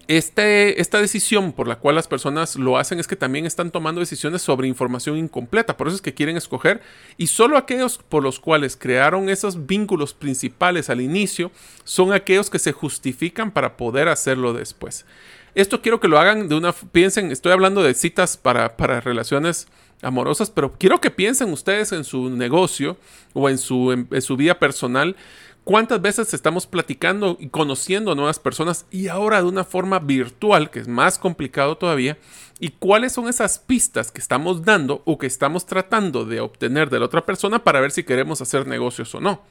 este, 0.09 0.81
esta 0.81 1.01
decisión 1.01 1.53
por 1.53 1.69
la 1.69 1.77
cual 1.77 1.95
las 1.95 2.09
personas 2.09 2.57
lo 2.57 2.77
hacen 2.77 2.99
es 2.99 3.07
que 3.07 3.17
también 3.17 3.47
están 3.47 3.71
tomando 3.71 4.01
decisiones 4.01 4.43
sobre 4.43 4.69
información 4.69 5.17
incompleta. 5.17 5.77
Por 5.77 5.87
eso 5.87 5.97
es 5.97 6.03
que 6.03 6.15
quieren 6.15 6.37
escoger 6.37 6.83
y 7.17 7.29
solo 7.29 7.57
aquellos 7.57 7.99
por 7.99 8.23
los 8.23 8.41
cuales 8.41 8.77
crearon 8.77 9.29
esos 9.29 9.67
vínculos 9.67 10.15
principales 10.15 10.91
al 10.91 11.01
inicio 11.01 11.51
son 11.85 12.13
aquellos 12.13 12.51
que 12.51 12.59
se 12.59 12.73
justifican 12.73 13.51
para 13.51 13.77
poder 13.77 14.09
hacerlo 14.09 14.53
después. 14.53 15.07
Esto 15.55 15.83
quiero 15.83 16.01
que 16.01 16.09
lo 16.09 16.19
hagan 16.19 16.49
de 16.49 16.55
una... 16.55 16.73
Piensen, 16.73 17.31
estoy 17.31 17.53
hablando 17.53 17.83
de 17.83 17.95
citas 17.95 18.37
para, 18.37 18.77
para 18.77 19.01
relaciones 19.01 19.69
amorosas, 20.03 20.51
pero 20.51 20.73
quiero 20.73 21.01
que 21.01 21.11
piensen 21.11 21.53
ustedes 21.53 21.93
en 21.93 22.05
su 22.05 22.29
negocio 22.31 22.97
o 23.33 23.49
en 23.49 23.59
su, 23.59 23.93
en, 23.93 24.23
su 24.23 24.37
vida 24.37 24.59
personal. 24.59 25.17
¿Cuántas 25.65 26.03
veces 26.03 26.35
estamos 26.35 26.67
platicando 26.67 27.37
y 27.39 27.49
conociendo 27.49 28.17
nuevas 28.17 28.41
personas 28.41 28.85
y 28.91 29.07
ahora 29.07 29.41
de 29.41 29.49
una 29.49 29.63
forma 29.63 30.01
virtual, 30.01 30.71
que 30.71 30.81
es 30.81 30.89
más 30.89 31.19
complicado 31.19 31.77
todavía? 31.77 32.19
¿Y 32.59 32.71
cuáles 32.71 33.13
son 33.13 33.29
esas 33.29 33.61
pistas 33.61 34.11
que 34.11 34.21
estamos 34.21 34.65
dando 34.65 35.03
o 35.05 35.19
que 35.19 35.29
estamos 35.29 35.65
tratando 35.65 36.25
de 36.25 36.41
obtener 36.41 36.91
de 36.91 36.99
la 36.99 37.07
otra 37.07 37.25
persona 37.25 37.63
para 37.63 37.81
ver 37.81 37.93
si 37.93 38.03
queremos 38.03 38.43
hacer 38.43 38.67
negocios 38.67 39.15
o 39.15 39.21
no? 39.21 39.43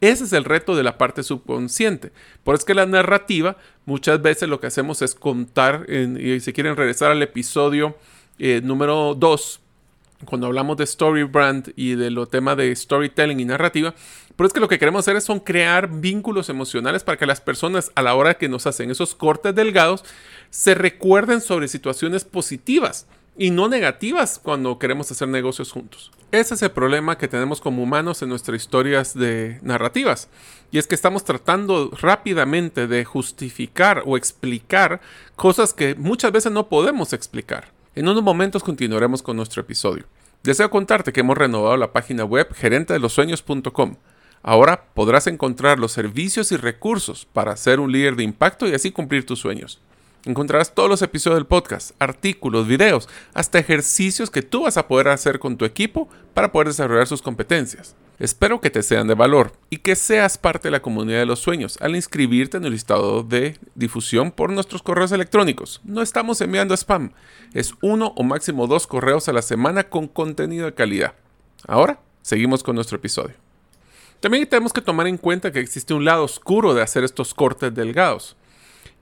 Ese 0.00 0.22
es 0.22 0.32
el 0.32 0.44
reto 0.44 0.76
de 0.76 0.84
la 0.84 0.96
parte 0.96 1.24
subconsciente. 1.24 2.12
Por 2.44 2.54
eso 2.54 2.62
es 2.62 2.64
que 2.64 2.74
la 2.74 2.86
narrativa, 2.86 3.56
muchas 3.86 4.22
veces 4.22 4.48
lo 4.48 4.60
que 4.60 4.68
hacemos 4.68 5.02
es 5.02 5.16
contar, 5.16 5.86
y 5.90 6.38
si 6.38 6.52
quieren 6.52 6.76
regresar 6.76 7.10
al 7.10 7.22
episodio 7.22 7.96
eh, 8.38 8.60
número 8.62 9.16
2, 9.16 9.60
cuando 10.24 10.46
hablamos 10.46 10.76
de 10.76 10.84
story 10.84 11.24
brand 11.24 11.72
y 11.76 11.94
de 11.94 12.10
lo 12.10 12.26
tema 12.26 12.56
de 12.56 12.74
storytelling 12.74 13.40
y 13.40 13.44
narrativa, 13.44 13.94
pero 14.36 14.46
es 14.46 14.52
que 14.52 14.60
lo 14.60 14.68
que 14.68 14.78
queremos 14.78 15.00
hacer 15.00 15.16
es 15.16 15.24
son 15.24 15.40
crear 15.40 15.88
vínculos 15.88 16.48
emocionales 16.48 17.04
para 17.04 17.18
que 17.18 17.26
las 17.26 17.40
personas 17.40 17.92
a 17.94 18.02
la 18.02 18.14
hora 18.14 18.34
que 18.34 18.48
nos 18.48 18.66
hacen 18.66 18.90
esos 18.90 19.14
cortes 19.14 19.54
delgados 19.54 20.04
se 20.50 20.74
recuerden 20.74 21.40
sobre 21.40 21.68
situaciones 21.68 22.24
positivas 22.24 23.06
y 23.36 23.50
no 23.50 23.68
negativas 23.68 24.38
cuando 24.42 24.78
queremos 24.78 25.10
hacer 25.10 25.28
negocios 25.28 25.72
juntos. 25.72 26.10
Ese 26.32 26.54
es 26.54 26.62
el 26.62 26.70
problema 26.70 27.18
que 27.18 27.26
tenemos 27.26 27.60
como 27.60 27.82
humanos 27.82 28.22
en 28.22 28.28
nuestras 28.28 28.60
historias 28.60 29.14
de 29.14 29.58
narrativas. 29.62 30.28
Y 30.70 30.78
es 30.78 30.86
que 30.86 30.94
estamos 30.94 31.24
tratando 31.24 31.90
rápidamente 32.00 32.86
de 32.86 33.04
justificar 33.04 34.02
o 34.06 34.16
explicar 34.16 35.00
cosas 35.36 35.72
que 35.72 35.94
muchas 35.94 36.32
veces 36.32 36.52
no 36.52 36.68
podemos 36.68 37.12
explicar. 37.12 37.79
En 37.96 38.08
unos 38.08 38.22
momentos 38.22 38.62
continuaremos 38.62 39.20
con 39.20 39.36
nuestro 39.36 39.62
episodio. 39.62 40.04
Deseo 40.44 40.70
contarte 40.70 41.12
que 41.12 41.20
hemos 41.20 41.36
renovado 41.36 41.76
la 41.76 41.92
página 41.92 42.24
web 42.24 42.48
gerentedelosueños.com. 42.54 43.96
Ahora 44.44 44.84
podrás 44.94 45.26
encontrar 45.26 45.80
los 45.80 45.90
servicios 45.90 46.52
y 46.52 46.56
recursos 46.56 47.26
para 47.32 47.56
ser 47.56 47.80
un 47.80 47.90
líder 47.90 48.14
de 48.14 48.22
impacto 48.22 48.68
y 48.68 48.74
así 48.74 48.92
cumplir 48.92 49.26
tus 49.26 49.40
sueños. 49.40 49.80
Encontrarás 50.24 50.72
todos 50.72 50.88
los 50.88 51.02
episodios 51.02 51.38
del 51.38 51.46
podcast, 51.46 51.90
artículos, 51.98 52.68
videos, 52.68 53.08
hasta 53.34 53.58
ejercicios 53.58 54.30
que 54.30 54.42
tú 54.42 54.62
vas 54.62 54.76
a 54.76 54.86
poder 54.86 55.08
hacer 55.08 55.40
con 55.40 55.56
tu 55.56 55.64
equipo 55.64 56.08
para 56.32 56.52
poder 56.52 56.68
desarrollar 56.68 57.08
sus 57.08 57.22
competencias. 57.22 57.96
Espero 58.20 58.60
que 58.60 58.68
te 58.68 58.82
sean 58.82 59.06
de 59.06 59.14
valor 59.14 59.52
y 59.70 59.78
que 59.78 59.96
seas 59.96 60.36
parte 60.36 60.68
de 60.68 60.72
la 60.72 60.82
comunidad 60.82 61.20
de 61.20 61.26
los 61.26 61.38
sueños 61.38 61.78
al 61.80 61.96
inscribirte 61.96 62.58
en 62.58 62.66
el 62.66 62.72
listado 62.72 63.22
de 63.22 63.56
difusión 63.74 64.30
por 64.30 64.52
nuestros 64.52 64.82
correos 64.82 65.10
electrónicos. 65.12 65.80
No 65.84 66.02
estamos 66.02 66.38
enviando 66.42 66.74
spam, 66.74 67.12
es 67.54 67.72
uno 67.80 68.12
o 68.18 68.22
máximo 68.22 68.66
dos 68.66 68.86
correos 68.86 69.30
a 69.30 69.32
la 69.32 69.40
semana 69.40 69.84
con 69.84 70.06
contenido 70.06 70.66
de 70.66 70.74
calidad. 70.74 71.14
Ahora, 71.66 71.98
seguimos 72.20 72.62
con 72.62 72.74
nuestro 72.74 72.98
episodio. 72.98 73.36
También 74.20 74.46
tenemos 74.46 74.74
que 74.74 74.82
tomar 74.82 75.06
en 75.06 75.16
cuenta 75.16 75.50
que 75.50 75.60
existe 75.60 75.94
un 75.94 76.04
lado 76.04 76.24
oscuro 76.24 76.74
de 76.74 76.82
hacer 76.82 77.04
estos 77.04 77.32
cortes 77.32 77.74
delgados. 77.74 78.36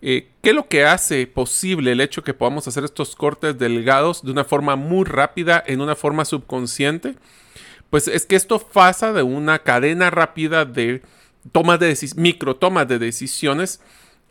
Eh, 0.00 0.28
¿Qué 0.42 0.50
es 0.50 0.54
lo 0.54 0.68
que 0.68 0.84
hace 0.84 1.26
posible 1.26 1.90
el 1.90 2.00
hecho 2.00 2.22
que 2.22 2.34
podamos 2.34 2.68
hacer 2.68 2.84
estos 2.84 3.16
cortes 3.16 3.58
delgados 3.58 4.22
de 4.22 4.30
una 4.30 4.44
forma 4.44 4.76
muy 4.76 5.04
rápida, 5.04 5.60
en 5.66 5.80
una 5.80 5.96
forma 5.96 6.24
subconsciente? 6.24 7.16
Pues 7.90 8.08
es 8.08 8.26
que 8.26 8.36
esto 8.36 8.58
pasa 8.58 9.12
de 9.12 9.22
una 9.22 9.60
cadena 9.60 10.10
rápida 10.10 10.64
de 10.64 11.02
tomas 11.52 11.80
de 11.80 11.96
micro 12.16 12.56
tomas 12.56 12.86
de 12.88 12.98
decisiones 12.98 13.80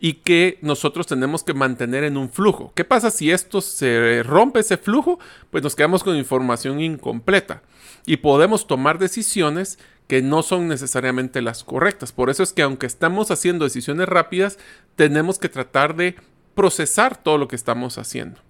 y 0.00 0.14
que 0.14 0.58
nosotros 0.62 1.06
tenemos 1.06 1.42
que 1.42 1.54
mantener 1.54 2.04
en 2.04 2.16
un 2.16 2.30
flujo. 2.30 2.72
¿Qué 2.74 2.84
pasa 2.84 3.10
si 3.10 3.30
esto 3.30 3.60
se 3.60 4.22
rompe 4.22 4.60
ese 4.60 4.76
flujo? 4.76 5.18
Pues 5.50 5.64
nos 5.64 5.74
quedamos 5.74 6.04
con 6.04 6.16
información 6.16 6.80
incompleta 6.80 7.62
y 8.06 8.18
podemos 8.18 8.66
tomar 8.66 8.98
decisiones 8.98 9.78
que 10.06 10.22
no 10.22 10.42
son 10.42 10.68
necesariamente 10.68 11.42
las 11.42 11.64
correctas. 11.64 12.12
Por 12.12 12.30
eso 12.30 12.42
es 12.42 12.52
que 12.52 12.62
aunque 12.62 12.86
estamos 12.86 13.30
haciendo 13.30 13.64
decisiones 13.64 14.08
rápidas, 14.08 14.58
tenemos 14.96 15.38
que 15.38 15.48
tratar 15.48 15.96
de 15.96 16.14
procesar 16.54 17.16
todo 17.16 17.36
lo 17.36 17.48
que 17.48 17.56
estamos 17.56 17.98
haciendo. 17.98 18.40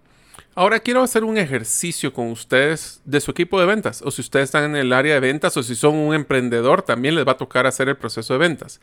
Ahora 0.59 0.81
quiero 0.81 1.05
hacer 1.05 1.23
un 1.23 1.39
ejercicio 1.39 2.13
con 2.13 2.33
ustedes 2.33 3.01
de 3.05 3.21
su 3.21 3.31
equipo 3.31 3.61
de 3.61 3.67
ventas, 3.67 4.03
o 4.03 4.11
si 4.11 4.23
ustedes 4.23 4.47
están 4.47 4.65
en 4.65 4.75
el 4.75 4.93
área 4.93 5.15
de 5.15 5.21
ventas, 5.21 5.57
o 5.57 5.63
si 5.63 5.77
son 5.77 5.95
un 5.95 6.17
emprendedor, 6.17 6.83
también 6.83 7.15
les 7.15 7.25
va 7.25 7.31
a 7.31 7.37
tocar 7.37 7.69
hacer 7.69 7.89
el 7.89 7.97
proceso 7.97 8.33
de 8.33 8.41
ventas. 8.41 8.81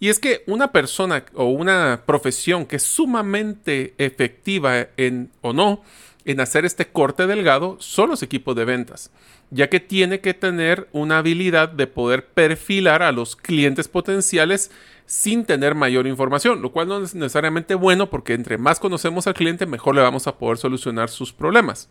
Y 0.00 0.08
es 0.08 0.18
que 0.18 0.42
una 0.48 0.72
persona 0.72 1.24
o 1.34 1.44
una 1.44 2.02
profesión 2.06 2.66
que 2.66 2.74
es 2.74 2.82
sumamente 2.82 3.94
efectiva 3.98 4.88
en 4.96 5.30
o 5.42 5.52
no 5.52 5.84
en 6.24 6.40
hacer 6.40 6.64
este 6.64 6.86
corte 6.86 7.26
delgado 7.26 7.76
son 7.80 8.10
los 8.10 8.22
equipos 8.22 8.54
de 8.54 8.64
ventas, 8.64 9.10
ya 9.50 9.68
que 9.68 9.80
tiene 9.80 10.20
que 10.20 10.34
tener 10.34 10.88
una 10.92 11.18
habilidad 11.18 11.68
de 11.68 11.86
poder 11.86 12.26
perfilar 12.26 13.02
a 13.02 13.12
los 13.12 13.36
clientes 13.36 13.88
potenciales 13.88 14.70
sin 15.06 15.44
tener 15.44 15.74
mayor 15.74 16.06
información, 16.06 16.62
lo 16.62 16.70
cual 16.72 16.88
no 16.88 17.02
es 17.02 17.14
necesariamente 17.14 17.74
bueno 17.74 18.08
porque 18.08 18.34
entre 18.34 18.58
más 18.58 18.78
conocemos 18.80 19.26
al 19.26 19.34
cliente, 19.34 19.66
mejor 19.66 19.94
le 19.94 20.00
vamos 20.00 20.26
a 20.26 20.36
poder 20.36 20.58
solucionar 20.58 21.08
sus 21.08 21.32
problemas. 21.32 21.88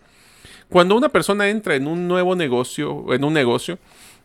Cuando 0.70 0.96
una 0.96 1.10
persona 1.10 1.50
entra 1.50 1.76
en 1.76 1.88
un 1.88 2.08
nuevo 2.08 2.36
negocio, 2.36 3.14
en 3.14 3.24
un 3.26 3.34
negocio, 3.34 3.78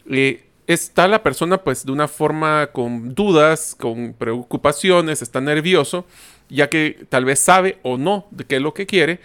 eh, 0.09 0.47
está 0.67 1.09
la 1.09 1.23
persona 1.23 1.59
pues 1.59 1.85
de 1.85 1.93
una 1.93 2.09
forma 2.09 2.69
con 2.69 3.15
dudas, 3.15 3.77
con 3.79 4.15
preocupaciones, 4.15 5.23
está 5.23 5.41
nervioso, 5.41 6.07
ya 6.49 6.69
que 6.69 7.07
tal 7.09 7.25
vez 7.25 7.41
sabe 7.41 7.79
o 7.83 7.97
no 7.97 8.27
de 8.31 8.45
qué 8.45 8.57
es 8.57 8.63
lo 8.63 8.75
que 8.75 8.87
quiere. 8.87 9.21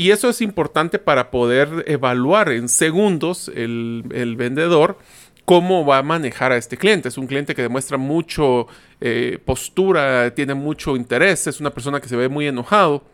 Y 0.00 0.12
eso 0.12 0.30
es 0.30 0.40
importante 0.40 0.98
para 0.98 1.30
poder 1.30 1.84
evaluar 1.86 2.50
en 2.52 2.70
segundos 2.70 3.52
el, 3.54 4.34
vendedor 4.38 4.96
cómo 5.44 5.84
va 5.84 5.98
a 5.98 6.02
manejar 6.02 6.52
a 6.52 6.56
este 6.56 6.78
cliente. 6.78 7.10
Es 7.10 7.18
un 7.18 7.26
cliente 7.26 7.54
que 7.54 7.60
demuestra 7.60 7.98
mucho 7.98 8.66
eh, 9.02 9.38
postura, 9.44 10.34
tiene 10.34 10.54
mucho 10.54 10.96
interés, 10.96 11.46
es 11.48 11.60
una 11.60 11.68
persona 11.68 12.00
que 12.00 12.08
se 12.08 12.16
ve 12.16 12.30
muy 12.30 12.46
enojado, 12.46 13.04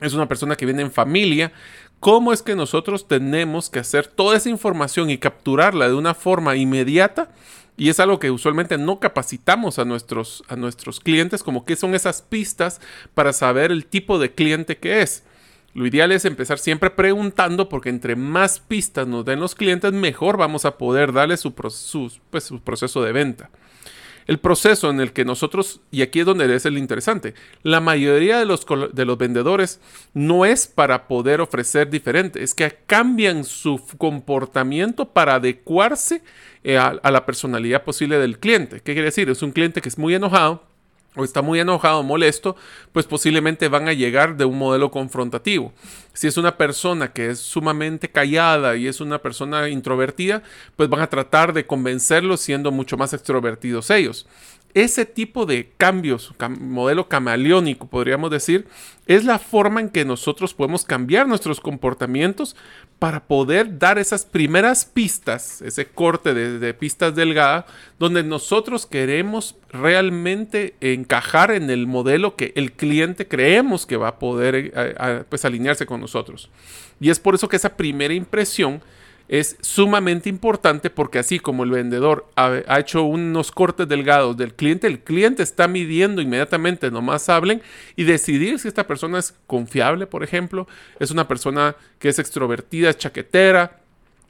es 0.00 0.14
una 0.14 0.26
persona 0.26 0.56
que 0.56 0.64
viene 0.64 0.80
en 0.80 0.90
familia. 0.90 1.52
¿Cómo 2.00 2.32
es 2.32 2.40
que 2.40 2.56
nosotros 2.56 3.06
tenemos 3.06 3.68
que 3.68 3.80
hacer 3.80 4.06
toda 4.06 4.38
esa 4.38 4.48
información 4.48 5.10
y 5.10 5.18
capturarla 5.18 5.86
de 5.86 5.94
una 5.96 6.14
forma 6.14 6.56
inmediata? 6.56 7.30
Y 7.76 7.90
es 7.90 8.00
algo 8.00 8.18
que 8.18 8.30
usualmente 8.30 8.78
no 8.78 9.00
capacitamos 9.00 9.78
a 9.78 9.84
nuestros, 9.84 10.44
a 10.48 10.56
nuestros 10.56 10.98
clientes, 10.98 11.42
como 11.42 11.66
que 11.66 11.76
son 11.76 11.94
esas 11.94 12.22
pistas 12.22 12.80
para 13.12 13.34
saber 13.34 13.70
el 13.70 13.84
tipo 13.84 14.18
de 14.18 14.32
cliente 14.32 14.78
que 14.78 15.02
es. 15.02 15.24
Lo 15.74 15.86
ideal 15.86 16.12
es 16.12 16.24
empezar 16.24 16.58
siempre 16.58 16.90
preguntando 16.90 17.68
porque 17.68 17.88
entre 17.88 18.16
más 18.16 18.60
pistas 18.60 19.06
nos 19.06 19.24
den 19.24 19.40
los 19.40 19.54
clientes, 19.54 19.92
mejor 19.92 20.36
vamos 20.36 20.64
a 20.64 20.76
poder 20.76 21.12
darle 21.12 21.36
su, 21.36 21.54
pues, 21.54 21.74
su 22.44 22.60
proceso 22.60 23.02
de 23.02 23.12
venta 23.12 23.50
el 24.26 24.38
proceso 24.38 24.90
en 24.90 25.00
el 25.00 25.12
que 25.12 25.24
nosotros, 25.24 25.80
y 25.90 26.02
aquí 26.02 26.20
es 26.20 26.26
donde 26.26 26.54
es 26.54 26.66
el 26.66 26.78
interesante, 26.78 27.34
la 27.62 27.80
mayoría 27.80 28.38
de 28.38 28.44
los, 28.44 28.66
de 28.92 29.04
los 29.04 29.18
vendedores 29.18 29.80
no 30.14 30.44
es 30.44 30.66
para 30.66 31.08
poder 31.08 31.40
ofrecer 31.40 31.90
diferente, 31.90 32.42
es 32.42 32.54
que 32.54 32.78
cambian 32.86 33.44
su 33.44 33.80
comportamiento 33.98 35.08
para 35.08 35.36
adecuarse 35.36 36.22
eh, 36.64 36.78
a, 36.78 36.98
a 37.02 37.10
la 37.10 37.26
personalidad 37.26 37.82
posible 37.84 38.18
del 38.18 38.38
cliente. 38.38 38.76
¿Qué 38.76 38.92
quiere 38.92 39.06
decir? 39.06 39.28
Es 39.28 39.42
un 39.42 39.52
cliente 39.52 39.80
que 39.80 39.88
es 39.88 39.98
muy 39.98 40.14
enojado, 40.14 40.64
o 41.14 41.24
está 41.24 41.42
muy 41.42 41.60
enojado, 41.60 42.02
molesto, 42.02 42.56
pues 42.92 43.06
posiblemente 43.06 43.68
van 43.68 43.88
a 43.88 43.92
llegar 43.92 44.36
de 44.36 44.46
un 44.46 44.58
modelo 44.58 44.90
confrontativo. 44.90 45.72
Si 46.14 46.26
es 46.26 46.36
una 46.36 46.56
persona 46.56 47.12
que 47.12 47.30
es 47.30 47.38
sumamente 47.38 48.10
callada 48.10 48.76
y 48.76 48.86
es 48.86 49.00
una 49.00 49.18
persona 49.18 49.68
introvertida, 49.68 50.42
pues 50.76 50.88
van 50.88 51.00
a 51.00 51.10
tratar 51.10 51.52
de 51.52 51.66
convencerlo 51.66 52.36
siendo 52.36 52.70
mucho 52.70 52.96
más 52.96 53.12
extrovertidos 53.12 53.90
ellos. 53.90 54.26
Ese 54.74 55.04
tipo 55.04 55.44
de 55.44 55.70
cambios, 55.76 56.32
modelo 56.58 57.06
camaleónico, 57.06 57.88
podríamos 57.88 58.30
decir, 58.30 58.66
es 59.06 59.24
la 59.26 59.38
forma 59.38 59.80
en 59.80 59.90
que 59.90 60.06
nosotros 60.06 60.54
podemos 60.54 60.84
cambiar 60.84 61.28
nuestros 61.28 61.60
comportamientos 61.60 62.56
para 62.98 63.24
poder 63.24 63.78
dar 63.78 63.98
esas 63.98 64.24
primeras 64.24 64.86
pistas, 64.86 65.60
ese 65.60 65.86
corte 65.86 66.32
de, 66.32 66.74
pistas 66.74 67.14
delgadas, 67.14 67.66
donde 67.98 68.22
nosotros 68.22 68.86
queremos 68.86 69.56
realmente 69.70 70.74
encajar 70.80 71.50
en 71.50 71.68
el 71.68 71.86
modelo 71.86 72.36
que 72.36 72.52
el 72.56 72.72
cliente 72.72 73.28
creemos 73.28 73.84
que 73.84 73.98
va 73.98 74.08
a 74.08 74.18
poder 74.18 74.72
eh, 74.74 75.24
pues, 75.28 75.44
alinearse 75.44 75.84
con 75.84 76.00
nosotros. 76.00 76.48
Y 76.98 77.10
es 77.10 77.18
por 77.18 77.34
eso 77.34 77.48
que 77.48 77.56
esa 77.56 77.76
primera 77.76 78.14
impresión 78.14 78.80
es 79.32 79.56
sumamente 79.62 80.28
importante 80.28 80.90
porque 80.90 81.18
así 81.18 81.38
como 81.38 81.64
el 81.64 81.70
vendedor 81.70 82.28
ha, 82.36 82.78
hecho 82.78 83.02
unos 83.04 83.50
cortes 83.50 83.88
delgados 83.88 84.36
del 84.36 84.52
cliente, 84.52 84.86
el 84.86 85.00
cliente 85.00 85.42
está 85.42 85.68
midiendo 85.68 86.20
inmediatamente, 86.20 86.90
nomás 86.90 87.30
hablen 87.30 87.62
y 87.96 88.04
decidir 88.04 88.58
si 88.58 88.68
esta 88.68 88.86
persona 88.86 89.18
es 89.18 89.34
confiable, 89.46 90.06
por 90.06 90.22
ejemplo, 90.22 90.68
es 91.00 91.10
una 91.10 91.26
persona 91.28 91.76
que 91.98 92.10
es 92.10 92.18
extrovertida, 92.18 92.90
es 92.90 92.98
chaquetera, 92.98 93.80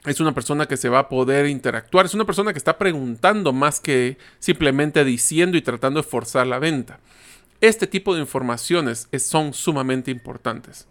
es 0.05 0.21
una 0.21 0.33
persona 0.33 0.67
que 0.67 0.77
se 0.77 0.87
va 0.87 0.99
a 0.99 1.09
poder 1.09 1.47
interactuar, 1.47 2.05
es 2.05 2.13
una 2.13 2.23
persona 2.23 2.53
que 2.53 2.59
está 2.59 2.77
preguntando 2.77 3.51
más 3.51 3.81
que 3.81 4.17
simplemente 4.39 5.03
diciendo 5.03 5.57
y 5.57 5.61
tratando 5.61 6.01
de 6.01 6.07
forzar 6.07 6.47
la 6.47 6.59
venta. 6.59 7.01
Este 7.59 7.87
tipo 7.87 8.15
de 8.15 8.21
informaciones 8.21 9.09
son 9.19 9.53
sumamente 9.53 10.11
importantes. 10.11 10.87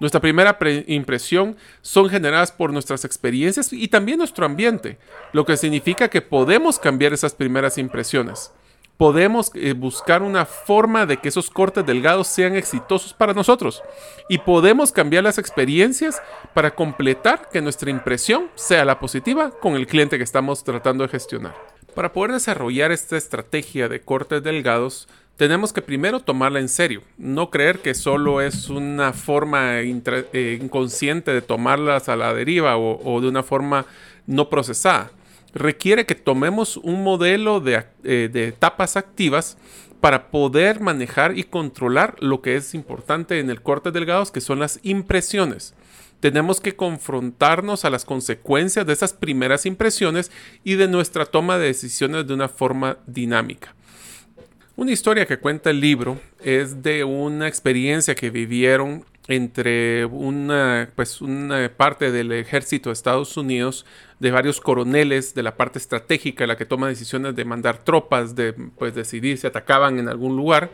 Nuestra 0.00 0.20
primera 0.20 0.58
impresión 0.86 1.56
son 1.80 2.08
generadas 2.08 2.50
por 2.50 2.72
nuestras 2.72 3.04
experiencias 3.04 3.72
y 3.72 3.88
también 3.88 4.18
nuestro 4.18 4.44
ambiente, 4.44 4.98
lo 5.32 5.44
que 5.44 5.56
significa 5.56 6.08
que 6.08 6.20
podemos 6.20 6.78
cambiar 6.78 7.12
esas 7.12 7.34
primeras 7.34 7.78
impresiones. 7.78 8.52
Podemos 8.96 9.50
eh, 9.54 9.72
buscar 9.72 10.22
una 10.22 10.46
forma 10.46 11.04
de 11.04 11.16
que 11.16 11.28
esos 11.28 11.50
cortes 11.50 11.84
delgados 11.84 12.28
sean 12.28 12.54
exitosos 12.54 13.12
para 13.12 13.34
nosotros 13.34 13.82
y 14.28 14.38
podemos 14.38 14.92
cambiar 14.92 15.24
las 15.24 15.38
experiencias 15.38 16.22
para 16.54 16.74
completar 16.74 17.48
que 17.50 17.60
nuestra 17.60 17.90
impresión 17.90 18.50
sea 18.54 18.84
la 18.84 19.00
positiva 19.00 19.50
con 19.50 19.74
el 19.74 19.88
cliente 19.88 20.16
que 20.16 20.24
estamos 20.24 20.62
tratando 20.62 21.02
de 21.02 21.10
gestionar. 21.10 21.54
Para 21.94 22.12
poder 22.12 22.32
desarrollar 22.32 22.92
esta 22.92 23.16
estrategia 23.16 23.88
de 23.88 24.00
cortes 24.00 24.42
delgados, 24.42 25.08
tenemos 25.36 25.72
que 25.72 25.82
primero 25.82 26.20
tomarla 26.20 26.60
en 26.60 26.68
serio, 26.68 27.02
no 27.18 27.50
creer 27.50 27.80
que 27.80 27.94
solo 27.94 28.40
es 28.40 28.68
una 28.68 29.12
forma 29.12 29.80
eh, 29.80 30.58
inconsciente 30.60 31.32
de 31.32 31.42
tomarlas 31.42 32.08
a 32.08 32.16
la 32.16 32.32
deriva 32.32 32.76
o, 32.76 33.20
de 33.20 33.28
una 33.28 33.42
forma 33.42 33.86
no 34.26 34.48
procesada. 34.48 35.10
Requiere 35.52 36.06
que 36.06 36.14
tomemos 36.14 36.76
un 36.76 37.02
modelo 37.02 37.60
de, 37.60 37.84
eh, 38.04 38.28
de 38.32 38.48
etapas 38.48 38.96
activas 38.96 39.56
para 40.00 40.28
poder 40.28 40.80
manejar 40.80 41.38
y 41.38 41.44
controlar 41.44 42.16
lo 42.20 42.42
que 42.42 42.56
es 42.56 42.74
importante 42.74 43.38
en 43.38 43.50
el 43.50 43.62
corte 43.62 43.90
delgados, 43.90 44.30
que 44.30 44.40
son 44.40 44.58
las 44.58 44.78
impresiones 44.82 45.74
tenemos 46.20 46.58
que 46.58 46.74
confrontarnos 46.74 47.84
a 47.84 47.90
las 47.90 48.06
consecuencias 48.06 48.86
de 48.86 48.94
esas 48.94 49.12
primeras 49.12 49.66
impresiones 49.66 50.32
y 50.62 50.76
de 50.76 50.88
nuestra 50.88 51.26
toma 51.26 51.58
de 51.58 51.66
decisiones 51.66 52.26
de 52.26 52.32
una 52.32 52.48
forma 52.48 52.96
dinámica. 53.06 53.74
Una 54.76 54.90
historia 54.90 55.24
que 55.24 55.38
cuenta 55.38 55.70
el 55.70 55.78
libro 55.78 56.20
es 56.42 56.82
de 56.82 57.04
una 57.04 57.46
experiencia 57.46 58.16
que 58.16 58.30
vivieron 58.30 59.04
entre 59.28 60.04
una, 60.04 60.90
pues 60.96 61.20
una 61.20 61.70
parte 61.76 62.10
del 62.10 62.32
ejército 62.32 62.88
de 62.88 62.94
Estados 62.94 63.36
Unidos, 63.36 63.86
de 64.18 64.32
varios 64.32 64.60
coroneles 64.60 65.32
de 65.32 65.44
la 65.44 65.56
parte 65.56 65.78
estratégica, 65.78 66.48
la 66.48 66.56
que 66.56 66.66
toma 66.66 66.88
decisiones 66.88 67.36
de 67.36 67.44
mandar 67.44 67.84
tropas, 67.84 68.34
de 68.34 68.52
pues, 68.52 68.96
decidir 68.96 69.38
si 69.38 69.46
atacaban 69.46 70.00
en 70.00 70.08
algún 70.08 70.36
lugar, 70.36 70.70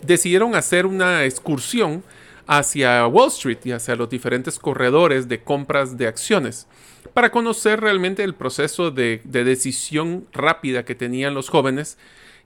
decidieron 0.00 0.54
hacer 0.54 0.86
una 0.86 1.24
excursión 1.24 2.04
hacia 2.46 3.04
Wall 3.08 3.30
Street 3.30 3.58
y 3.64 3.72
hacia 3.72 3.96
los 3.96 4.08
diferentes 4.08 4.60
corredores 4.60 5.26
de 5.26 5.42
compras 5.42 5.98
de 5.98 6.06
acciones 6.06 6.68
para 7.14 7.32
conocer 7.32 7.80
realmente 7.80 8.22
el 8.22 8.36
proceso 8.36 8.92
de, 8.92 9.20
de 9.24 9.42
decisión 9.42 10.28
rápida 10.32 10.84
que 10.84 10.94
tenían 10.94 11.34
los 11.34 11.48
jóvenes 11.48 11.98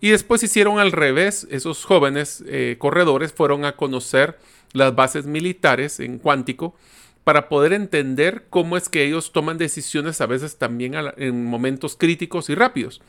y 0.04 0.10
después 0.10 0.42
hicieron 0.42 0.80
al 0.80 0.92
revés, 0.92 1.46
esos 1.50 1.86
jóvenes 1.86 2.44
eh, 2.46 2.76
corredores 2.78 3.32
fueron 3.32 3.64
a 3.64 3.74
conocer 3.74 4.38
las 4.74 4.94
bases 4.94 5.24
militares 5.24 5.98
en 5.98 6.18
cuántico 6.18 6.76
para 7.24 7.48
poder 7.48 7.72
entender 7.72 8.44
cómo 8.50 8.76
es 8.76 8.90
que 8.90 9.02
ellos 9.02 9.32
toman 9.32 9.56
decisiones 9.56 10.20
a 10.20 10.26
veces 10.26 10.58
también 10.58 10.92
en 11.16 11.46
momentos 11.46 11.96
críticos 11.96 12.50
y 12.50 12.54
rápidos. 12.54 13.00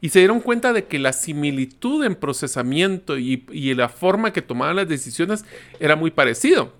Y 0.00 0.08
se 0.08 0.18
dieron 0.18 0.40
cuenta 0.40 0.72
de 0.72 0.86
que 0.86 0.98
la 0.98 1.12
similitud 1.12 2.04
en 2.04 2.16
procesamiento 2.16 3.16
y, 3.16 3.46
y 3.52 3.72
la 3.74 3.88
forma 3.88 4.32
que 4.32 4.42
tomaban 4.42 4.74
las 4.74 4.88
decisiones 4.88 5.44
era 5.78 5.94
muy 5.94 6.10
parecido 6.10 6.72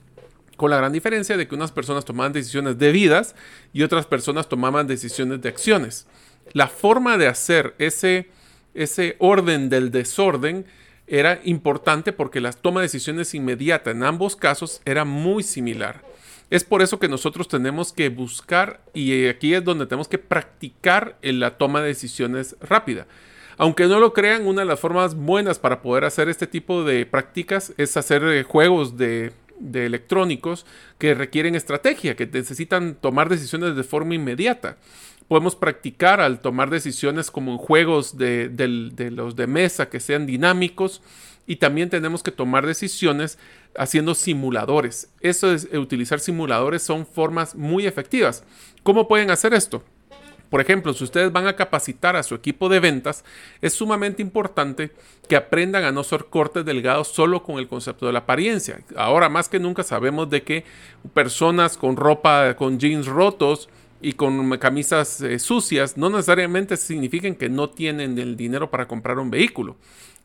con 0.57 0.73
la 0.73 0.79
gran 0.79 0.93
diferencia 0.93 1.37
de 1.37 1.47
que 1.47 1.55
unas 1.55 1.71
personas 1.71 2.05
tomaban 2.05 2.33
decisiones 2.33 2.77
debidas 2.77 3.37
y 3.73 3.85
otras 3.85 4.05
personas 4.05 4.49
tomaban 4.49 4.89
decisiones 4.89 5.41
de 5.41 5.49
acciones. 5.49 6.09
La 6.55 6.67
forma 6.67 7.17
de 7.19 7.29
hacer 7.29 7.77
ese, 7.79 8.31
ese 8.75 9.17
orden 9.19 9.69
del 9.69 9.91
desorden 9.91 10.67
era 11.07 11.41
importante 11.45 12.13
porque 12.13 12.41
la 12.41 12.53
toma 12.53 12.81
de 12.81 12.87
decisiones 12.87 13.35
inmediata 13.35 13.91
en 13.91 14.05
ambos 14.05 14.37
casos 14.37 14.81
era 14.85 15.05
muy 15.05 15.43
similar. 15.43 16.03
Es 16.51 16.65
por 16.65 16.83
eso 16.83 16.99
que 16.99 17.09
nosotros 17.09 17.49
tenemos 17.49 17.93
que 17.93 18.09
buscar, 18.09 18.81
y 18.93 19.27
aquí 19.27 19.55
es 19.55 19.65
donde 19.65 19.87
tenemos 19.87 20.09
que 20.09 20.19
practicar 20.19 21.17
en 21.23 21.39
la 21.39 21.59
toma 21.59 21.81
de 21.81 21.89
decisiones 21.89 22.57
rápida. 22.61 23.07
Aunque 23.57 23.87
no 23.87 24.01
lo 24.01 24.13
crean, 24.13 24.47
una 24.47 24.63
de 24.63 24.67
las 24.67 24.81
formas 24.81 25.15
buenas 25.15 25.59
para 25.59 25.83
poder 25.83 26.05
hacer 26.05 26.29
este 26.29 26.47
tipo 26.47 26.83
de 26.83 27.07
prácticas 27.07 27.73
es 27.77 27.97
hacer 27.97 28.25
eh, 28.25 28.43
juegos 28.43 28.97
de, 28.97 29.33
de 29.61 29.87
electrónicos 29.87 30.67
que 30.99 31.15
requieren 31.15 31.55
estrategia, 31.55 32.17
que 32.17 32.27
necesitan 32.27 32.95
tomar 32.95 33.29
decisiones 33.29 33.77
de 33.77 33.85
forma 33.85 34.15
inmediata 34.15 34.77
podemos 35.31 35.55
practicar 35.55 36.21
al 36.21 36.40
tomar 36.40 36.71
decisiones 36.71 37.31
como 37.31 37.53
en 37.53 37.59
juegos 37.59 38.19
de, 38.19 38.51
los 39.12 39.37
de 39.37 39.47
mesa 39.47 39.88
que 39.88 40.01
sean 40.01 40.27
dinámicos 40.27 41.03
y 41.47 41.57
también 41.57 41.88
tenemos 41.88 42.25
que 42.25 42.33
tomar 42.33 42.66
decisiones 42.66 43.38
haciendo 43.77 44.16
simuladores. 44.16 45.09
Eso 45.21 45.53
es 45.53 45.69
utilizar 45.73 46.19
simuladores 46.19 46.83
son 46.83 47.07
formas 47.07 47.55
muy 47.55 47.87
efectivas. 47.87 48.43
¿Cómo 48.83 49.07
pueden 49.07 49.31
hacer 49.31 49.55
esto? 49.55 49.85
Por 50.51 50.61
ejemplo, 50.61 50.93
si 50.95 51.05
ustedes 51.05 51.31
van 51.31 51.47
a 51.47 51.55
capacitar 51.55 52.16
a 52.16 52.25
su 52.25 52.35
equipo 52.35 52.69
de 52.69 52.81
ventas, 52.81 53.25
es 53.62 53.73
sumamente 53.73 54.23
importante 54.23 54.90
que 55.29 55.37
aprendan 55.37 55.85
a 55.85 55.93
no 55.93 56.03
ser 56.03 56.25
cortes 56.25 56.64
delgados 56.64 57.07
solo 57.07 57.45
con 57.45 57.61
el 57.61 57.69
concepto 57.69 58.05
de 58.07 58.12
la 58.12 58.19
apariencia. 58.19 58.81
Ahora 58.97 59.29
más 59.29 59.49
que 59.49 59.61
nunca 59.61 59.85
sabemos 59.85 60.29
de 60.29 60.43
que 60.43 60.64
personas 61.14 61.77
con 61.77 61.95
ropa, 61.95 62.57
con 62.57 62.81
jeans 62.81 63.07
rotos, 63.07 63.69
y 64.01 64.15
con 64.15 64.57
camisas 64.59 65.21
eh, 65.21 65.39
sucias 65.39 65.97
no 65.97 66.11
necesariamente 66.11 66.77
significan 66.77 67.35
que 67.35 67.49
no 67.49 67.71
tienen 67.71 68.19
el 68.19 68.37
dinero 68.37 68.71
para 68.71 68.89
comprar 68.89 69.19
un 69.19 69.31
vehículo. 69.31 69.77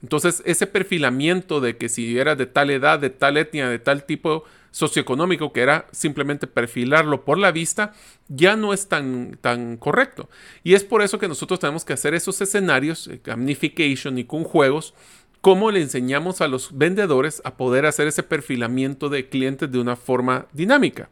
Entonces, 0.02 0.44
ese 0.46 0.68
perfilamiento 0.68 1.62
de 1.62 1.78
que 1.78 1.90
si 1.90 2.18
era 2.18 2.36
de 2.36 2.46
tal 2.46 2.70
edad, 2.70 3.00
de 3.00 3.10
tal 3.10 3.38
etnia, 3.38 3.70
de 3.70 3.80
tal 3.80 4.06
tipo 4.06 4.44
socioeconómico, 4.72 5.54
que 5.54 5.62
era 5.62 5.88
simplemente 5.92 6.48
perfilarlo 6.48 7.24
por 7.24 7.38
la 7.38 7.52
vista, 7.52 7.94
ya 8.28 8.56
no 8.56 8.74
es 8.74 8.90
tan, 8.90 9.38
tan 9.40 9.78
correcto. 9.78 10.30
Y 10.64 10.74
es 10.74 10.84
por 10.84 11.02
eso 11.02 11.18
que 11.18 11.30
nosotros 11.30 11.60
tenemos 11.60 11.86
que 11.86 11.94
hacer 11.94 12.14
esos 12.14 12.42
escenarios, 12.42 13.08
eh, 13.08 13.22
gamification 13.24 14.18
y 14.18 14.26
con 14.26 14.44
juegos, 14.44 14.94
cómo 15.40 15.72
le 15.72 15.82
enseñamos 15.82 16.42
a 16.42 16.48
los 16.48 16.78
vendedores 16.78 17.42
a 17.46 17.56
poder 17.56 17.86
hacer 17.86 18.08
ese 18.08 18.24
perfilamiento 18.24 19.10
de 19.10 19.30
clientes 19.30 19.72
de 19.72 19.80
una 19.80 19.96
forma 19.96 20.48
dinámica. 20.52 21.10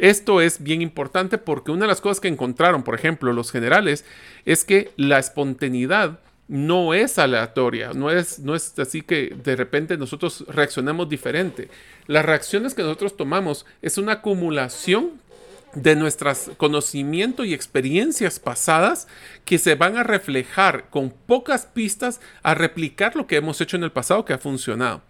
Esto 0.00 0.40
es 0.40 0.62
bien 0.62 0.80
importante 0.80 1.36
porque 1.36 1.70
una 1.70 1.82
de 1.82 1.88
las 1.88 2.00
cosas 2.00 2.20
que 2.20 2.28
encontraron, 2.28 2.82
por 2.82 2.94
ejemplo, 2.94 3.34
los 3.34 3.52
generales, 3.52 4.06
es 4.46 4.64
que 4.64 4.92
la 4.96 5.18
espontaneidad 5.18 6.20
no 6.48 6.94
es 6.94 7.18
aleatoria, 7.18 7.92
no 7.92 8.10
es, 8.10 8.38
no 8.38 8.54
es 8.54 8.78
así 8.78 9.02
que 9.02 9.36
de 9.44 9.56
repente 9.56 9.98
nosotros 9.98 10.46
reaccionemos 10.48 11.10
diferente. 11.10 11.68
Las 12.06 12.24
reacciones 12.24 12.72
que 12.72 12.82
nosotros 12.82 13.14
tomamos 13.14 13.66
es 13.82 13.98
una 13.98 14.12
acumulación 14.12 15.20
de 15.74 15.94
nuestros 15.96 16.50
conocimientos 16.56 17.44
y 17.44 17.52
experiencias 17.52 18.40
pasadas 18.40 19.06
que 19.44 19.58
se 19.58 19.74
van 19.74 19.98
a 19.98 20.02
reflejar 20.02 20.88
con 20.88 21.10
pocas 21.10 21.66
pistas 21.66 22.22
a 22.42 22.54
replicar 22.54 23.16
lo 23.16 23.26
que 23.26 23.36
hemos 23.36 23.60
hecho 23.60 23.76
en 23.76 23.84
el 23.84 23.92
pasado 23.92 24.24
que 24.24 24.32
ha 24.32 24.38
funcionado. 24.38 25.02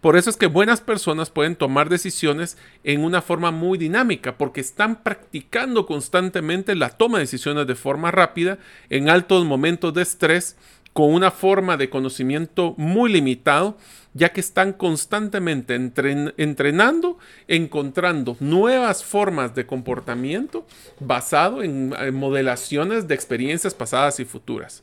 Por 0.00 0.16
eso 0.16 0.30
es 0.30 0.36
que 0.36 0.46
buenas 0.46 0.80
personas 0.80 1.30
pueden 1.30 1.56
tomar 1.56 1.88
decisiones 1.88 2.56
en 2.84 3.02
una 3.02 3.20
forma 3.20 3.50
muy 3.50 3.78
dinámica, 3.78 4.38
porque 4.38 4.60
están 4.60 5.02
practicando 5.02 5.86
constantemente 5.86 6.76
la 6.76 6.90
toma 6.90 7.18
de 7.18 7.24
decisiones 7.24 7.66
de 7.66 7.74
forma 7.74 8.12
rápida, 8.12 8.58
en 8.90 9.08
altos 9.08 9.44
momentos 9.44 9.92
de 9.94 10.02
estrés, 10.02 10.56
con 10.92 11.12
una 11.12 11.32
forma 11.32 11.76
de 11.76 11.90
conocimiento 11.90 12.74
muy 12.76 13.12
limitado, 13.12 13.76
ya 14.14 14.30
que 14.30 14.40
están 14.40 14.72
constantemente 14.72 15.74
entrenando, 15.74 17.18
encontrando 17.46 18.36
nuevas 18.40 19.04
formas 19.04 19.54
de 19.54 19.66
comportamiento 19.66 20.66
basado 20.98 21.62
en 21.62 21.92
modelaciones 22.14 23.06
de 23.06 23.14
experiencias 23.14 23.74
pasadas 23.74 24.18
y 24.18 24.24
futuras. 24.24 24.82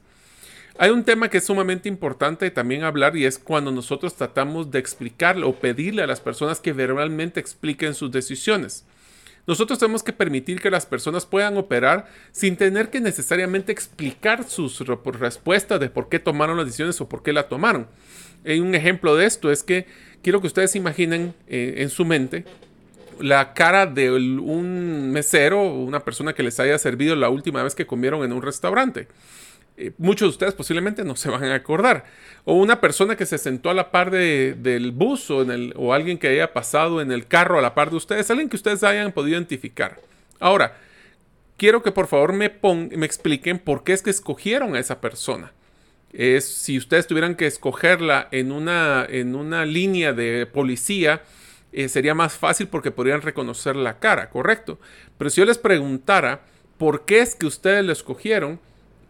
Hay 0.78 0.90
un 0.90 1.06
tema 1.06 1.30
que 1.30 1.38
es 1.38 1.46
sumamente 1.46 1.88
importante 1.88 2.52
también 2.52 2.84
hablar 2.84 3.16
y 3.16 3.26
es 3.26 3.40
cuando 3.40 3.72
nosotros 3.72 4.16
tratamos 4.16 4.72
de 4.72 4.80
explicarle 4.80 5.46
o 5.46 5.56
pedirle 5.56 6.04
a 6.04 6.08
las 6.08 6.20
personas 6.20 6.60
que 6.60 6.74
verbalmente 6.74 7.40
expliquen 7.40 7.94
sus 7.94 8.12
decisiones. 8.12 8.84
Nosotros 9.48 9.80
tenemos 9.80 10.04
que 10.04 10.12
permitir 10.12 10.60
que 10.60 10.70
las 10.70 10.86
personas 10.86 11.26
puedan 11.26 11.56
operar 11.56 12.08
sin 12.34 12.58
tener 12.58 12.90
que 12.90 13.00
necesariamente 13.00 13.72
explicar 13.72 14.44
sus 14.44 14.80
respuestas 14.80 15.80
de 15.80 15.90
por 15.90 16.10
qué 16.10 16.20
tomaron 16.20 16.58
las 16.58 16.66
decisiones 16.66 17.00
o 17.00 17.08
por 17.08 17.24
qué 17.24 17.32
la 17.32 17.48
tomaron. 17.48 17.88
un 18.44 18.76
ejemplo 18.76 19.16
de 19.16 19.28
esto 19.28 19.52
es 19.52 19.64
que 19.64 19.86
quiero 20.22 20.42
que 20.42 20.48
ustedes 20.48 20.76
imaginen 20.76 21.34
eh, 21.48 21.76
en 21.78 21.90
su 21.90 22.04
mente 22.04 22.44
la 23.22 23.54
cara 23.54 23.86
de 23.86 24.12
un 24.12 25.12
mesero 25.12 25.62
o 25.62 25.84
una 25.84 26.02
persona 26.02 26.34
que 26.34 26.44
les 26.44 26.60
haya 26.60 26.78
servido 26.78 27.16
la 27.16 27.30
última 27.30 27.64
vez 27.64 27.76
que 27.76 27.88
comieron 27.88 28.26
en 28.26 28.34
un 28.34 28.42
restaurante. 28.42 29.08
Eh, 29.78 29.92
muchos 29.98 30.28
de 30.28 30.30
ustedes 30.30 30.54
posiblemente 30.54 31.04
no 31.04 31.16
se 31.16 31.30
van 31.30 31.44
a 31.46 31.56
acordar. 31.56 32.06
O 32.46 32.56
una 32.56 32.80
persona 32.80 33.16
que 33.16 33.26
se 33.26 33.38
sentó 33.38 33.70
a 33.70 33.74
la 33.74 33.92
par 33.92 34.12
del 34.12 34.92
bus 34.92 35.30
o, 35.30 35.42
en 35.42 35.52
el, 35.52 35.74
o 35.76 35.94
alguien 35.94 36.18
que 36.18 36.28
haya 36.30 36.54
pasado 36.54 37.02
en 37.02 37.12
el 37.12 37.28
carro 37.28 37.60
a 37.60 37.62
la 37.62 37.76
par 37.76 37.90
de 37.90 37.98
ustedes, 37.98 38.30
alguien 38.30 38.50
que 38.50 38.56
ustedes 38.56 38.84
hayan 38.84 39.12
podido 39.12 39.38
identificar. 39.38 40.00
Ahora, 40.40 40.78
quiero 41.58 41.84
que 41.84 41.92
por 41.92 42.08
favor 42.08 42.34
me, 42.34 42.52
me 42.96 43.06
expliquen 43.06 43.60
por 43.60 43.84
qué 43.84 43.94
es 43.94 44.02
que 44.02 44.10
escogieron 44.10 44.76
a 44.76 44.80
esa 44.80 45.02
persona. 45.02 45.52
Es 46.14 46.46
si 46.46 46.78
ustedes 46.78 47.08
tuvieran 47.08 47.36
que 47.36 47.46
escogerla 47.46 48.30
en 48.32 48.52
una, 48.54 49.06
en 49.10 49.36
una 49.36 49.66
línea 49.66 50.14
de 50.14 50.46
policía, 50.46 51.24
eh, 51.74 51.90
sería 51.90 52.16
más 52.16 52.36
fácil 52.36 52.70
porque 52.70 52.92
podrían 52.92 53.22
reconocer 53.22 53.76
la 53.76 54.00
cara, 54.00 54.30
¿correcto? 54.30 54.80
Pero 55.18 55.30
si 55.30 55.42
yo 55.42 55.46
les 55.46 55.58
preguntara 55.58 56.40
por 56.78 57.04
qué 57.04 57.20
es 57.20 57.36
que 57.36 57.46
ustedes 57.46 57.84
lo 57.84 57.92
escogieron, 57.92 58.62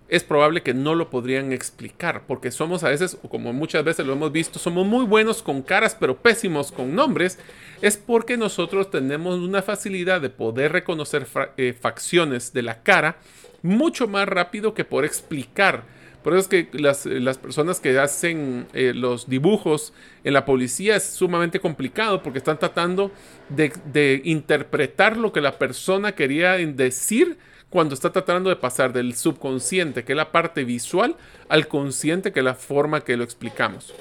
es 0.08 0.24
probable 0.24 0.62
que 0.62 0.74
no 0.74 0.94
lo 0.94 1.10
podrían 1.10 1.52
explicar, 1.52 2.24
porque 2.28 2.52
somos 2.52 2.84
a 2.84 2.90
veces, 2.90 3.18
o 3.24 3.30
como 3.30 3.54
muchas 3.54 3.84
veces 3.84 4.06
lo 4.06 4.14
hemos 4.14 4.32
visto, 4.32 4.60
somos 4.60 4.86
muy 4.86 5.06
buenos 5.06 5.42
con 5.42 5.62
caras, 5.62 5.98
pero 6.00 6.18
pésimos 6.18 6.72
con 6.72 6.94
nombres, 6.94 7.40
es 7.82 7.98
porque 7.98 8.38
nosotros 8.38 8.92
tenemos 8.92 9.40
una 9.40 9.62
facilidad 9.62 10.22
de 10.22 10.30
poder 10.30 10.72
reconocer 10.72 11.26
eh, 11.58 11.74
facciones 11.80 12.54
de 12.54 12.62
la 12.62 12.84
cara 12.84 13.18
mucho 13.64 14.08
más 14.08 14.28
rápido 14.28 14.74
que 14.76 14.86
por 14.86 15.06
explicar. 15.06 15.84
Por 16.24 16.34
eso 16.34 16.42
es 16.42 16.48
que 16.48 16.70
las, 16.80 17.38
personas 17.38 17.80
que 17.80 17.98
hacen 18.00 18.66
eh, 18.74 18.94
los 18.96 19.30
dibujos 19.30 19.94
en 20.24 20.34
la 20.34 20.44
policía 20.44 20.96
es 20.96 21.04
sumamente 21.04 21.60
complicado 21.60 22.24
porque 22.24 22.40
están 22.40 22.58
tratando 22.58 23.12
de 23.50 24.22
interpretar 24.24 25.18
lo 25.18 25.32
que 25.32 25.42
la 25.42 25.60
persona 25.60 26.14
quería 26.14 26.54
decir 26.54 27.38
cuando 27.76 27.94
está 27.94 28.10
tratando 28.10 28.50
de 28.50 28.56
pasar 28.56 28.94
del 28.94 29.18
subconsciente, 29.18 30.06
que 30.06 30.14
es 30.14 30.16
la 30.16 30.32
parte 30.32 30.64
visual, 30.64 31.18
al 31.50 31.68
consciente, 31.68 32.32
que 32.32 32.40
es 32.40 32.46
la 32.46 32.56
forma 32.56 33.02
que 33.02 33.18
lo 33.18 33.26
explicamos. 33.26 33.94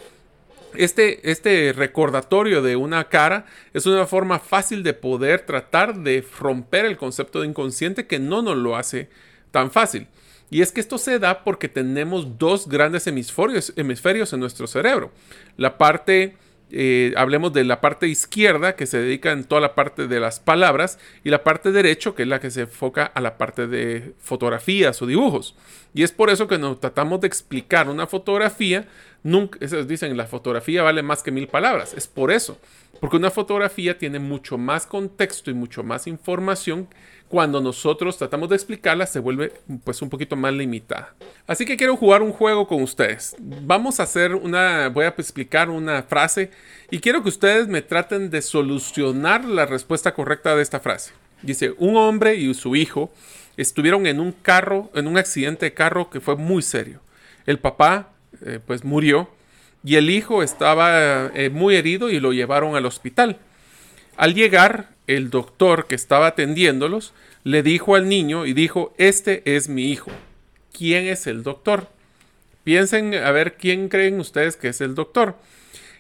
Este, 0.77 1.29
este, 1.29 1.73
recordatorio 1.73 2.63
de 2.63 2.77
una 2.77 3.09
cara 3.09 3.47
es 3.73 3.87
una 3.87 4.07
forma 4.07 4.39
fácil 4.39 4.85
de 4.85 4.95
poder 4.95 5.41
tratar 5.41 5.99
de 5.99 6.25
romper 6.39 6.85
el 6.85 6.97
concepto 6.97 7.41
de 7.41 7.49
inconsciente 7.49 8.07
que 8.07 8.21
no 8.21 8.43
nos 8.43 8.57
lo 8.57 8.77
hace 8.77 9.09
tan 9.51 9.73
fácil. 9.73 10.07
Y 10.51 10.63
es 10.63 10.71
que 10.71 10.81
esto 10.81 10.97
se 10.97 11.19
da 11.19 11.43
porque 11.43 11.69
tenemos 11.69 12.39
dos 12.39 12.69
grandes 12.69 13.09
hemisferios, 13.09 13.73
hemisferios 13.75 14.33
en 14.33 14.39
nuestro 14.39 14.69
cerebro. 14.69 15.11
La 15.57 15.79
parte 15.79 16.37
eh, 16.71 17.13
hablemos 17.17 17.53
de 17.53 17.65
la 17.65 17.81
parte 17.81 18.09
izquierda 18.09 18.75
que 18.75 18.87
se 18.87 18.99
dedica 18.99 19.33
en 19.33 19.45
toda 19.45 19.61
la 19.61 19.75
parte 19.75 20.09
de 20.09 20.21
las 20.21 20.41
palabras 20.41 20.99
y 21.23 21.31
la 21.31 21.45
parte 21.45 21.73
derecho 21.73 22.15
que 22.15 22.23
es 22.23 22.29
la 22.29 22.41
que 22.41 22.51
se 22.51 22.63
enfoca 22.63 23.05
a 23.05 23.21
la 23.21 23.37
parte 23.37 23.67
de 23.67 24.15
fotografías 24.19 25.01
o 25.03 25.07
dibujos. 25.07 25.55
Y 25.95 26.03
es 26.03 26.11
por 26.11 26.31
eso 26.31 26.49
que 26.49 26.59
nos 26.59 26.81
tratamos 26.81 27.21
de 27.21 27.29
explicar 27.29 27.89
una 27.89 28.07
fotografía. 28.07 28.89
Nunca, 29.23 29.59
dicen, 29.87 30.17
la 30.17 30.27
fotografía 30.27 30.83
vale 30.83 31.03
más 31.03 31.23
que 31.23 31.31
mil 31.31 31.47
palabras. 31.47 31.95
Es 31.95 32.09
por 32.09 32.33
eso. 32.33 32.59
Porque 33.01 33.17
una 33.17 33.31
fotografía 33.31 33.97
tiene 33.97 34.19
mucho 34.19 34.59
más 34.59 34.87
contexto 34.87 35.51
y 35.51 35.55
mucho 35.55 35.83
más 35.85 36.07
información 36.07 36.89
cuando 37.35 37.61
nosotros 37.61 38.17
tratamos 38.17 38.49
de 38.49 38.55
explicarla 38.55 39.09
se 39.09 39.19
vuelve 39.19 39.53
pues 39.83 40.01
un 40.03 40.09
poquito 40.09 40.37
más 40.37 40.55
limitada. 40.55 41.17
Así 41.49 41.67
que 41.67 41.77
quiero 41.77 41.97
jugar 41.97 42.23
un 42.23 42.31
juego 42.31 42.69
con 42.69 42.81
ustedes. 42.81 43.35
Vamos 43.41 43.99
a 43.99 44.05
hacer 44.05 44.37
una, 44.37 44.89
voy 44.89 45.05
a 45.05 45.09
explicar 45.09 45.69
una 45.69 46.05
frase 46.05 46.53
y 46.93 47.01
quiero 47.01 47.25
que 47.25 47.31
ustedes 47.31 47.67
me 47.67 47.83
traten 47.83 48.31
de 48.31 48.41
solucionar 48.41 49.45
la 49.45 49.67
respuesta 49.67 50.15
correcta 50.15 50.55
de 50.55 50.63
esta 50.63 50.79
frase. 50.79 51.11
Dice, 51.43 51.75
un 51.79 51.97
hombre 51.97 52.37
y 52.37 52.55
su 52.55 52.77
hijo 52.77 53.13
estuvieron 53.57 54.07
en 54.07 54.21
un 54.21 54.31
carro, 54.31 54.93
en 54.95 55.09
un 55.09 55.19
accidente 55.19 55.67
de 55.67 55.75
carro 55.75 56.11
que 56.11 56.21
fue 56.21 56.37
muy 56.37 56.63
serio. 56.63 57.01
El 57.47 57.59
papá 57.59 58.11
eh, 58.47 58.61
pues 58.65 58.85
murió 58.85 59.29
y 59.83 59.97
el 59.97 60.09
hijo 60.09 60.45
estaba 60.45 61.33
eh, 61.35 61.51
muy 61.51 61.75
herido 61.75 62.11
y 62.11 62.21
lo 62.21 62.33
llevaron 62.33 62.77
al 62.77 62.87
hospital. 62.87 63.39
Al 64.17 64.35
llegar, 64.35 64.91
el 65.09 65.31
doctor 65.31 65.87
que 65.89 65.97
estaba 65.97 66.29
atendiéndolos 66.29 67.13
le 67.45 67.63
dijo 67.63 67.95
al 67.95 68.09
niño 68.09 68.47
y 68.47 68.55
dijo, 68.55 68.95
este 68.97 69.43
es 69.55 69.69
mi 69.69 69.93
hijo. 69.93 70.11
¿Quién 70.73 71.07
es 71.07 71.27
el 71.27 71.43
doctor? 71.43 71.89
Piensen 72.65 73.15
a 73.15 73.31
ver 73.31 73.57
quién 73.57 73.89
creen 73.89 74.19
ustedes 74.19 74.57
que 74.57 74.69
es 74.69 74.81
el 74.81 74.95
doctor. 74.95 75.37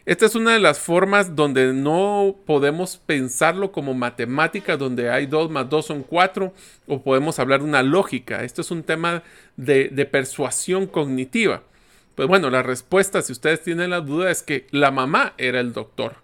Esta 0.06 0.26
es 0.26 0.34
una 0.34 0.52
de 0.52 0.58
las 0.58 0.80
formas 0.80 1.36
donde 1.36 1.72
no 1.72 2.36
podemos 2.46 2.96
pensarlo 2.96 3.72
como 3.72 3.94
matemática, 3.94 4.76
donde 4.76 5.10
hay 5.10 5.26
2 5.26 5.50
más 5.50 5.68
2 5.68 5.86
son 5.86 6.02
4, 6.02 6.52
o 6.86 7.02
podemos 7.02 7.38
hablar 7.38 7.60
de 7.60 7.68
una 7.68 7.82
lógica. 7.82 8.42
Esto 8.42 8.62
es 8.62 8.70
un 8.70 8.82
tema 8.82 9.22
de, 9.56 9.88
de 9.88 10.04
persuasión 10.06 10.86
cognitiva. 10.86 11.62
Pues 12.14 12.28
bueno, 12.28 12.50
la 12.50 12.62
respuesta, 12.62 13.22
si 13.22 13.32
ustedes 13.32 13.62
tienen 13.62 13.90
la 13.90 14.00
duda, 14.00 14.30
es 14.30 14.42
que 14.42 14.66
la 14.70 14.90
mamá 14.90 15.34
era 15.36 15.60
el 15.60 15.72
doctor. 15.72 16.23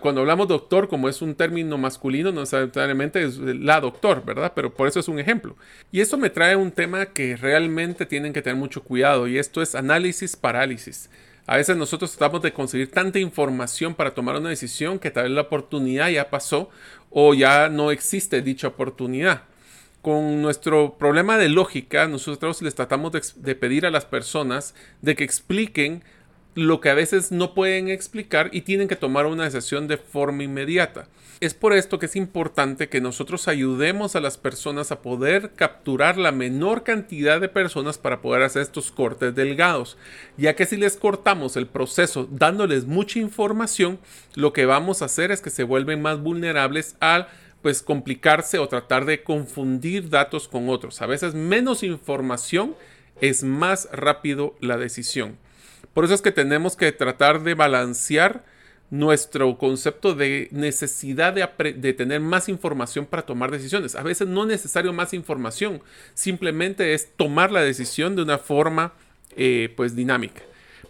Cuando 0.00 0.22
hablamos 0.22 0.48
doctor, 0.48 0.88
como 0.88 1.10
es 1.10 1.20
un 1.20 1.34
término 1.34 1.76
masculino, 1.76 2.32
no 2.32 2.40
necesariamente 2.40 3.22
es 3.22 3.36
la 3.36 3.80
doctor, 3.80 4.24
¿verdad? 4.24 4.52
Pero 4.54 4.72
por 4.72 4.88
eso 4.88 4.98
es 4.98 5.08
un 5.08 5.18
ejemplo. 5.18 5.56
Y 5.90 6.00
esto 6.00 6.16
me 6.16 6.30
trae 6.30 6.56
un 6.56 6.72
tema 6.72 7.06
que 7.06 7.36
realmente 7.36 8.06
tienen 8.06 8.32
que 8.32 8.40
tener 8.40 8.58
mucho 8.58 8.82
cuidado 8.82 9.28
y 9.28 9.38
esto 9.38 9.60
es 9.60 9.74
análisis 9.74 10.36
parálisis. 10.36 11.10
A 11.46 11.56
veces 11.56 11.76
nosotros 11.76 12.16
tratamos 12.16 12.40
de 12.40 12.54
conseguir 12.54 12.90
tanta 12.90 13.18
información 13.18 13.94
para 13.94 14.14
tomar 14.14 14.36
una 14.36 14.48
decisión 14.48 14.98
que 14.98 15.10
tal 15.10 15.24
vez 15.24 15.32
la 15.32 15.42
oportunidad 15.42 16.08
ya 16.08 16.30
pasó 16.30 16.70
o 17.10 17.34
ya 17.34 17.68
no 17.68 17.90
existe 17.90 18.40
dicha 18.40 18.68
oportunidad. 18.68 19.42
Con 20.00 20.40
nuestro 20.40 20.96
problema 20.98 21.36
de 21.36 21.50
lógica, 21.50 22.08
nosotros 22.08 22.62
les 22.62 22.74
tratamos 22.74 23.12
de, 23.12 23.22
de 23.36 23.54
pedir 23.54 23.84
a 23.84 23.90
las 23.90 24.06
personas 24.06 24.74
de 25.02 25.14
que 25.14 25.24
expliquen 25.24 26.02
lo 26.54 26.80
que 26.80 26.90
a 26.90 26.94
veces 26.94 27.32
no 27.32 27.54
pueden 27.54 27.88
explicar 27.88 28.50
y 28.52 28.62
tienen 28.62 28.88
que 28.88 28.96
tomar 28.96 29.26
una 29.26 29.44
decisión 29.44 29.88
de 29.88 29.96
forma 29.96 30.42
inmediata. 30.42 31.08
Es 31.40 31.54
por 31.54 31.72
esto 31.72 31.98
que 31.98 32.06
es 32.06 32.14
importante 32.14 32.88
que 32.88 33.00
nosotros 33.00 33.48
ayudemos 33.48 34.14
a 34.14 34.20
las 34.20 34.38
personas 34.38 34.92
a 34.92 35.02
poder 35.02 35.52
capturar 35.56 36.18
la 36.18 36.30
menor 36.30 36.84
cantidad 36.84 37.40
de 37.40 37.48
personas 37.48 37.98
para 37.98 38.20
poder 38.20 38.42
hacer 38.42 38.62
estos 38.62 38.92
cortes 38.92 39.34
delgados, 39.34 39.96
ya 40.36 40.54
que 40.54 40.66
si 40.66 40.76
les 40.76 40.96
cortamos 40.96 41.56
el 41.56 41.66
proceso 41.66 42.28
dándoles 42.30 42.84
mucha 42.84 43.18
información, 43.18 43.98
lo 44.34 44.52
que 44.52 44.66
vamos 44.66 45.02
a 45.02 45.06
hacer 45.06 45.32
es 45.32 45.40
que 45.40 45.50
se 45.50 45.64
vuelven 45.64 46.02
más 46.02 46.20
vulnerables 46.20 46.96
al 47.00 47.28
pues 47.62 47.82
complicarse 47.82 48.58
o 48.58 48.68
tratar 48.68 49.04
de 49.04 49.22
confundir 49.22 50.10
datos 50.10 50.48
con 50.48 50.68
otros. 50.68 51.00
A 51.00 51.06
veces 51.06 51.34
menos 51.34 51.82
información 51.82 52.76
es 53.20 53.44
más 53.44 53.88
rápido 53.92 54.56
la 54.60 54.76
decisión. 54.76 55.38
Por 55.94 56.04
eso 56.04 56.14
es 56.14 56.22
que 56.22 56.32
tenemos 56.32 56.76
que 56.76 56.92
tratar 56.92 57.42
de 57.42 57.54
balancear 57.54 58.44
nuestro 58.92 59.56
concepto 59.56 60.14
de 60.14 60.48
necesidad 60.50 61.32
de, 61.32 61.92
tener 61.94 62.20
más 62.20 62.50
información 62.50 63.06
para 63.06 63.22
tomar 63.22 63.50
decisiones. 63.50 63.94
A 63.94 64.02
veces 64.02 64.28
no 64.28 64.42
es 64.42 64.48
necesario 64.48 64.92
más 64.92 65.14
información, 65.14 65.80
simplemente 66.12 66.92
es 66.92 67.10
tomar 67.16 67.50
la 67.50 67.62
decisión 67.62 68.16
de 68.16 68.22
una 68.22 68.36
forma 68.36 68.92
eh, 69.34 69.72
pues 69.76 69.96
dinámica. 69.96 70.42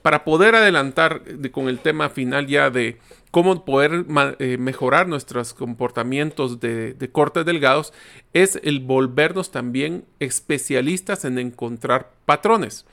Para 0.03 0.25
poder 0.25 0.57
adelantar 0.57 1.23
con 1.53 1.69
el 1.69 1.79
tema 1.79 2.11
final 2.11 2.49
ya 2.49 2.71
de 2.71 2.99
cómo 3.31 3.65
poder 3.65 4.05
eh, 4.41 4.57
mejorar 4.59 5.07
nuestros 5.07 5.55
comportamientos 5.55 6.59
de, 6.59 6.95
de 6.95 7.09
cortes 7.09 7.45
delgados, 7.45 7.93
es 8.33 8.59
el 8.65 8.81
volvernos 8.81 9.53
también 9.53 10.05
especialistas 10.19 11.25
en 11.25 11.39
encontrar 11.39 12.11
patrones. 12.27 12.85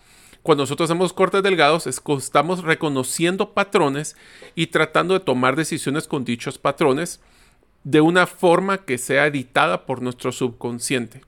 Cuando 0.43 0.63
nosotros 0.63 0.89
hacemos 0.89 1.13
cortes 1.13 1.43
delgados, 1.43 1.85
estamos 1.85 2.63
reconociendo 2.63 3.53
patrones 3.53 4.15
y 4.55 4.67
tratando 4.67 5.13
de 5.13 5.19
tomar 5.19 5.55
decisiones 5.55 6.07
con 6.07 6.23
dichos 6.23 6.57
patrones 6.57 7.19
de 7.83 8.01
una 8.01 8.27
forma 8.27 8.79
que 8.79 8.97
sea 8.97 9.27
editada 9.27 9.85
por 9.85 10.01
nuestro 10.01 10.31
subconsciente. 10.31 11.21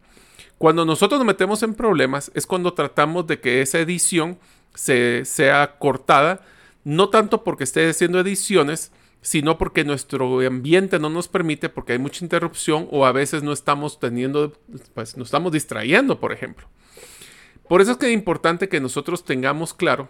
Cuando 0.57 0.85
nosotros 0.85 1.19
nos 1.19 1.25
metemos 1.25 1.63
en 1.63 1.73
problemas 1.73 2.31
es 2.35 2.45
cuando 2.45 2.73
tratamos 2.73 3.27
de 3.27 3.39
que 3.39 3.61
esa 3.61 3.79
edición 3.79 4.37
se, 4.75 5.25
sea 5.25 5.77
cortada, 5.79 6.41
no 6.83 7.09
tanto 7.09 7.43
porque 7.43 7.63
esté 7.63 7.89
haciendo 7.89 8.19
ediciones, 8.19 8.91
sino 9.21 9.57
porque 9.57 9.83
nuestro 9.83 10.39
ambiente 10.45 10.99
no 10.99 11.09
nos 11.09 11.27
permite, 11.27 11.69
porque 11.69 11.93
hay 11.93 11.99
mucha 11.99 12.23
interrupción 12.23 12.87
o 12.91 13.05
a 13.05 13.11
veces 13.11 13.43
no 13.43 13.51
estamos 13.51 13.99
teniendo, 13.99 14.53
pues 14.93 15.17
nos 15.17 15.27
estamos 15.27 15.51
distrayendo, 15.51 16.19
por 16.19 16.31
ejemplo. 16.31 16.67
Por 17.71 17.79
eso 17.79 17.91
es 17.91 17.97
que 17.97 18.07
es 18.07 18.13
importante 18.13 18.67
que 18.67 18.81
nosotros 18.81 19.23
tengamos 19.23 19.73
claro 19.73 20.09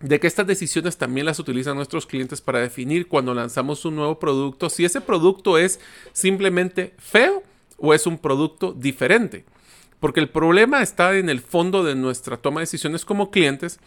de 0.00 0.18
que 0.18 0.26
estas 0.26 0.44
decisiones 0.44 0.96
también 0.96 1.24
las 1.24 1.38
utilizan 1.38 1.76
nuestros 1.76 2.04
clientes 2.04 2.40
para 2.40 2.58
definir 2.58 3.06
cuando 3.06 3.32
lanzamos 3.32 3.84
un 3.84 3.94
nuevo 3.94 4.18
producto 4.18 4.68
si 4.68 4.84
ese 4.84 5.00
producto 5.00 5.56
es 5.56 5.78
simplemente 6.12 6.94
feo 6.98 7.44
o 7.78 7.94
es 7.94 8.08
un 8.08 8.18
producto 8.18 8.72
diferente. 8.72 9.44
Porque 10.00 10.18
el 10.18 10.28
problema 10.28 10.82
está 10.82 11.16
en 11.16 11.28
el 11.28 11.40
fondo 11.40 11.84
de 11.84 11.94
nuestra 11.94 12.38
toma 12.38 12.58
de 12.58 12.62
decisiones 12.62 13.04
como 13.04 13.30
clientes, 13.30 13.78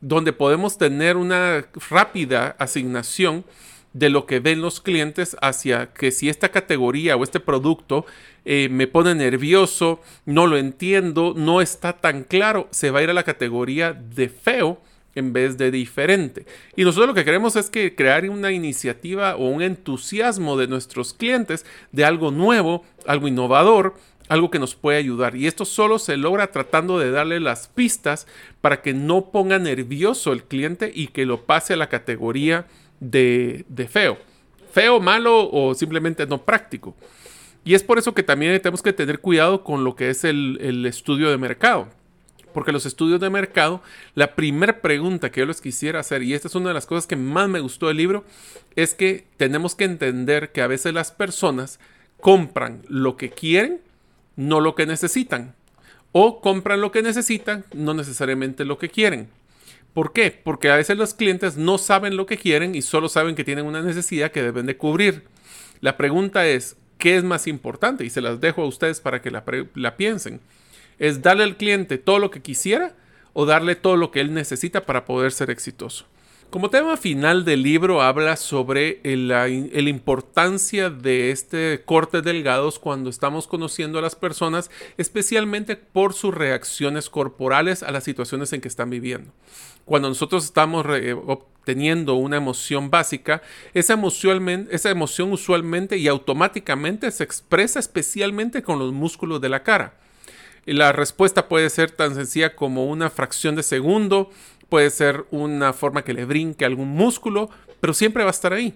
donde 0.00 0.32
podemos 0.32 0.78
tener 0.78 1.16
una 1.16 1.66
rápida 1.90 2.54
asignación 2.60 3.44
de 3.92 4.10
lo 4.10 4.26
que 4.26 4.40
ven 4.40 4.60
los 4.60 4.80
clientes 4.80 5.36
hacia 5.40 5.92
que 5.92 6.10
si 6.10 6.28
esta 6.28 6.50
categoría 6.50 7.16
o 7.16 7.24
este 7.24 7.40
producto 7.40 8.06
eh, 8.44 8.68
me 8.70 8.86
pone 8.86 9.14
nervioso, 9.14 10.00
no 10.26 10.46
lo 10.46 10.56
entiendo, 10.56 11.34
no 11.36 11.60
está 11.60 11.94
tan 11.94 12.24
claro, 12.24 12.68
se 12.70 12.90
va 12.90 13.00
a 13.00 13.02
ir 13.02 13.10
a 13.10 13.14
la 13.14 13.24
categoría 13.24 13.92
de 13.92 14.28
feo 14.28 14.80
en 15.14 15.32
vez 15.32 15.58
de 15.58 15.70
diferente. 15.70 16.46
Y 16.76 16.84
nosotros 16.84 17.08
lo 17.08 17.14
que 17.14 17.24
queremos 17.24 17.56
es 17.56 17.70
que 17.70 17.94
crear 17.94 18.28
una 18.30 18.52
iniciativa 18.52 19.36
o 19.36 19.48
un 19.48 19.62
entusiasmo 19.62 20.56
de 20.56 20.68
nuestros 20.68 21.12
clientes 21.12 21.66
de 21.92 22.04
algo 22.04 22.30
nuevo, 22.30 22.84
algo 23.06 23.26
innovador, 23.26 23.94
algo 24.28 24.50
que 24.50 24.58
nos 24.58 24.74
puede 24.74 24.98
ayudar. 24.98 25.34
Y 25.34 25.46
esto 25.46 25.64
solo 25.64 25.98
se 25.98 26.16
logra 26.16 26.52
tratando 26.52 26.98
de 26.98 27.10
darle 27.10 27.40
las 27.40 27.68
pistas 27.68 28.26
para 28.60 28.80
que 28.82 28.94
no 28.94 29.30
ponga 29.30 29.58
nervioso 29.58 30.32
el 30.32 30.44
cliente 30.44 30.92
y 30.94 31.08
que 31.08 31.26
lo 31.26 31.46
pase 31.46 31.72
a 31.72 31.76
la 31.78 31.88
categoría 31.88 32.66
de, 33.00 33.64
feo. 33.90 34.18
Feo, 34.72 35.00
malo 35.00 35.50
o 35.50 35.74
simplemente 35.74 36.26
no 36.26 36.44
práctico. 36.44 36.94
Y 37.64 37.74
es 37.74 37.82
por 37.82 37.98
eso 37.98 38.14
que 38.14 38.22
también 38.22 38.58
tenemos 38.60 38.82
que 38.82 38.92
tener 38.92 39.20
cuidado 39.20 39.64
con 39.64 39.84
lo 39.84 39.94
que 39.94 40.10
es 40.10 40.24
el, 40.24 40.86
estudio 40.86 41.30
de 41.30 41.38
mercado. 41.38 41.88
Porque 42.54 42.72
los 42.72 42.86
estudios 42.86 43.20
de 43.20 43.30
mercado, 43.30 43.82
la 44.14 44.34
primera 44.34 44.80
pregunta 44.80 45.30
que 45.30 45.40
yo 45.40 45.46
les 45.46 45.60
quisiera 45.60 46.00
hacer, 46.00 46.22
y 46.22 46.34
esta 46.34 46.48
es 46.48 46.54
una 46.54 46.68
de 46.68 46.74
las 46.74 46.86
cosas 46.86 47.06
que 47.06 47.14
más 47.14 47.48
me 47.48 47.60
gustó 47.60 47.88
del 47.88 47.98
libro, 47.98 48.24
es 48.74 48.94
que 48.94 49.26
tenemos 49.36 49.74
que 49.74 49.84
entender 49.84 50.50
que 50.50 50.62
a 50.62 50.66
veces 50.66 50.94
las 50.94 51.12
personas 51.12 51.78
compran 52.20 52.82
lo 52.88 53.16
que 53.16 53.30
quieren, 53.30 53.80
no 54.36 54.60
lo 54.60 54.74
que 54.74 54.86
necesitan. 54.86 55.54
O 56.12 56.40
compran 56.40 56.80
lo 56.80 56.90
que 56.90 57.02
necesitan, 57.02 57.64
no 57.74 57.92
necesariamente 57.92 58.64
lo 58.64 58.78
que 58.78 58.88
quieren. 58.88 59.28
¿Por 59.94 60.12
qué? 60.12 60.30
Porque 60.30 60.70
a 60.70 60.76
veces 60.76 60.96
los 60.96 61.14
clientes 61.14 61.56
no 61.56 61.78
saben 61.78 62.16
lo 62.16 62.26
que 62.26 62.38
quieren 62.38 62.74
y 62.74 62.82
solo 62.82 63.08
saben 63.08 63.34
que 63.34 63.44
tienen 63.44 63.66
una 63.66 63.82
necesidad 63.82 64.30
que 64.30 64.42
deben 64.42 64.66
de 64.66 64.76
cubrir. 64.76 65.24
La 65.80 65.96
pregunta 65.96 66.46
es, 66.46 66.76
¿qué 66.98 67.16
es 67.16 67.24
más 67.24 67.46
importante? 67.46 68.04
Y 68.04 68.10
se 68.10 68.20
las 68.20 68.40
dejo 68.40 68.62
a 68.62 68.66
ustedes 68.66 69.00
para 69.00 69.22
que 69.22 69.30
la, 69.30 69.96
piensen. 69.96 70.40
¿Es 70.98 71.22
darle 71.22 71.44
al 71.44 71.56
cliente 71.56 71.98
todo 71.98 72.18
lo 72.18 72.30
que 72.30 72.42
quisiera 72.42 72.94
o 73.32 73.46
darle 73.46 73.76
todo 73.76 73.96
lo 73.96 74.10
que 74.10 74.20
él 74.20 74.34
necesita 74.34 74.84
para 74.84 75.04
poder 75.04 75.32
ser 75.32 75.50
exitoso? 75.50 76.06
Como 76.50 76.70
tema 76.70 76.96
final 76.96 77.44
del 77.44 77.62
libro 77.62 78.00
habla 78.00 78.36
sobre 78.36 79.00
la, 79.04 79.48
importancia 79.50 80.88
de 80.88 81.30
este 81.30 81.82
corte 81.84 82.22
delgados 82.22 82.78
cuando 82.78 83.10
estamos 83.10 83.46
conociendo 83.46 83.98
a 83.98 84.02
las 84.02 84.16
personas, 84.16 84.70
especialmente 84.96 85.76
por 85.76 86.14
sus 86.14 86.34
reacciones 86.34 87.10
corporales 87.10 87.82
a 87.82 87.90
las 87.90 88.04
situaciones 88.04 88.54
en 88.54 88.62
que 88.62 88.68
están 88.68 88.88
viviendo. 88.88 89.30
Cuando 89.88 90.08
nosotros 90.08 90.44
estamos 90.44 90.84
obteniendo 91.26 92.14
una 92.14 92.36
emoción 92.36 92.90
básica, 92.90 93.40
esa 93.72 93.94
emoción, 93.94 94.68
esa 94.70 94.90
emoción 94.90 95.32
usualmente 95.32 95.96
y 95.96 96.08
automáticamente 96.08 97.10
se 97.10 97.24
expresa 97.24 97.80
especialmente 97.80 98.62
con 98.62 98.78
los 98.78 98.92
músculos 98.92 99.40
de 99.40 99.48
la 99.48 99.62
cara. 99.62 99.94
Y 100.66 100.74
la 100.74 100.92
respuesta 100.92 101.48
puede 101.48 101.70
ser 101.70 101.90
tan 101.90 102.14
sencilla 102.14 102.54
como 102.54 102.84
una 102.84 103.08
fracción 103.08 103.56
de 103.56 103.62
segundo, 103.62 104.30
puede 104.68 104.90
ser 104.90 105.24
una 105.30 105.72
forma 105.72 106.04
que 106.04 106.12
le 106.12 106.26
brinque 106.26 106.66
algún 106.66 106.90
músculo, 106.90 107.48
pero 107.80 107.94
siempre 107.94 108.24
va 108.24 108.28
a 108.28 108.32
estar 108.32 108.52
ahí. 108.52 108.74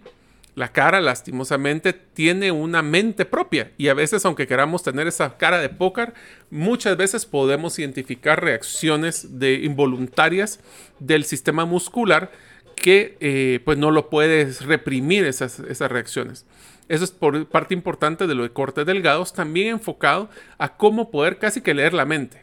La 0.54 0.72
cara, 0.72 1.00
lastimosamente, 1.00 1.92
tiene 1.92 2.52
una 2.52 2.82
mente 2.82 3.24
propia 3.24 3.72
y 3.78 3.88
a 3.88 3.94
veces, 3.94 4.24
aunque 4.24 4.46
queramos 4.46 4.82
tener 4.82 5.06
esa 5.06 5.38
cara 5.38 5.58
de 5.58 5.70
póker, 5.70 6.12
muchas 6.50 6.96
veces 6.96 7.24
podemos 7.24 7.78
identificar 7.78 8.42
reacciones 8.42 9.38
de 9.38 9.54
involuntarias 9.54 10.60
del 10.98 11.24
sistema 11.24 11.64
muscular 11.64 12.30
que 12.76 13.16
eh, 13.20 13.60
pues 13.64 13.78
no 13.78 13.90
lo 13.90 14.10
puedes 14.10 14.64
reprimir 14.64 15.24
esas, 15.24 15.58
esas 15.60 15.90
reacciones. 15.90 16.44
Eso 16.88 17.04
es 17.04 17.12
por 17.12 17.46
parte 17.46 17.74
importante 17.74 18.26
de 18.26 18.34
lo 18.34 18.42
de 18.42 18.50
cortes 18.50 18.84
delgados, 18.84 19.32
también 19.32 19.68
enfocado 19.68 20.28
a 20.58 20.76
cómo 20.76 21.10
poder 21.10 21.38
casi 21.38 21.62
que 21.62 21.74
leer 21.74 21.94
la 21.94 22.04
mente 22.04 22.42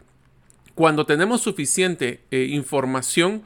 cuando 0.80 1.06
tenemos 1.06 1.42
suficiente 1.42 2.22
eh, 2.32 2.48
información 2.52 3.44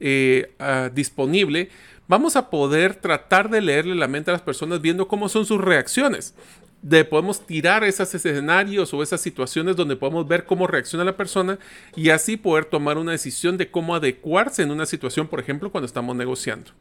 eh, 0.00 0.50
ah, 0.58 0.90
disponible, 0.92 1.68
vamos 2.12 2.36
a 2.36 2.50
poder 2.50 2.94
tratar 2.94 3.48
de 3.48 3.62
leerle 3.62 3.94
la 3.94 4.06
mente 4.06 4.30
a 4.30 4.34
las 4.34 4.42
personas 4.42 4.82
viendo 4.82 5.08
cómo 5.08 5.30
son 5.30 5.46
sus 5.46 5.58
reacciones. 5.58 6.34
De, 6.82 7.06
podemos 7.06 7.46
tirar 7.46 7.84
esos 7.84 8.14
escenarios 8.14 8.92
o 8.92 9.02
esas 9.02 9.22
situaciones 9.22 9.76
donde 9.76 9.96
podemos 9.96 10.28
ver 10.28 10.44
cómo 10.44 10.66
reacciona 10.66 11.06
la 11.06 11.16
persona 11.16 11.58
y 11.96 12.10
así 12.10 12.36
poder 12.36 12.66
tomar 12.66 12.98
una 12.98 13.12
decisión 13.12 13.56
de 13.56 13.70
cómo 13.70 13.94
adecuarse 13.94 14.60
en 14.60 14.72
una 14.72 14.84
situación, 14.84 15.26
por 15.26 15.40
ejemplo, 15.40 15.72
cuando 15.72 15.86
estamos 15.86 16.14
negociando. 16.14 16.72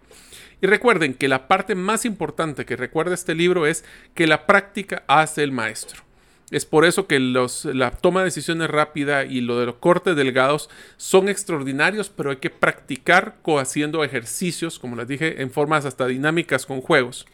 Y 0.62 0.67
recuerden 0.67 1.13
que 1.13 1.30
la 1.30 1.48
parte 1.48 1.76
más 1.76 2.04
importante 2.04 2.65
que 2.65 2.76
recuerda 2.76 3.13
este 3.13 3.34
libro 3.34 3.65
es 3.65 3.86
que 4.13 4.28
la 4.28 4.46
práctica 4.46 5.06
hace 5.08 5.44
el 5.44 5.54
maestro. 5.54 6.04
Es 6.52 6.66
por 6.66 6.84
eso 6.84 7.08
que 7.08 7.18
la 7.20 7.92
toma 7.92 8.20
de 8.20 8.26
decisiones 8.26 8.70
rápida 8.70 9.24
y 9.24 9.40
lo 9.40 9.58
de 9.58 9.66
los 9.66 9.76
cortes 9.76 10.18
delgados 10.18 10.70
son 10.98 11.30
extraordinarios, 11.30 12.10
pero 12.10 12.32
hay 12.32 12.38
que 12.38 12.50
practicar 12.50 13.38
haciendo 13.58 14.04
ejercicios, 14.04 14.78
como 14.78 14.98
les 14.98 15.08
dije, 15.08 15.42
en 15.42 15.50
formas 15.50 15.86
hasta 15.86 16.08
dinámicas 16.08 16.66
con 16.66 16.82
juegos. 16.82 17.26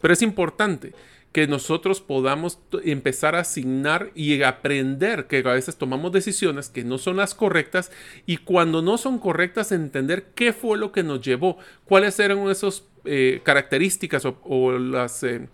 Pero 0.00 0.14
es 0.14 0.22
importante 0.22 0.92
que 1.32 1.46
nosotros 1.46 2.00
podamos 2.00 2.58
empezar 2.84 3.34
a 3.34 3.40
asignar 3.40 4.10
y 4.14 4.42
aprender 4.42 5.26
que 5.26 5.38
a 5.38 5.52
veces 5.52 5.76
tomamos 5.76 6.12
decisiones 6.12 6.68
que 6.68 6.84
no 6.84 6.98
son 6.98 7.16
las 7.16 7.34
correctas 7.34 7.92
y 8.26 8.38
cuando 8.38 8.82
no 8.82 8.98
son 8.98 9.18
correctas 9.18 9.70
entender 9.70 10.26
qué 10.34 10.52
fue 10.52 10.76
lo 10.76 10.90
que 10.90 11.02
nos 11.04 11.20
llevó, 11.20 11.58
cuáles 11.84 12.18
eran 12.18 12.48
esas 12.48 12.84
eh, 13.04 13.40
características 13.42 14.24
o, 14.26 14.72
las... 14.78 15.24
Eh, 15.24 15.48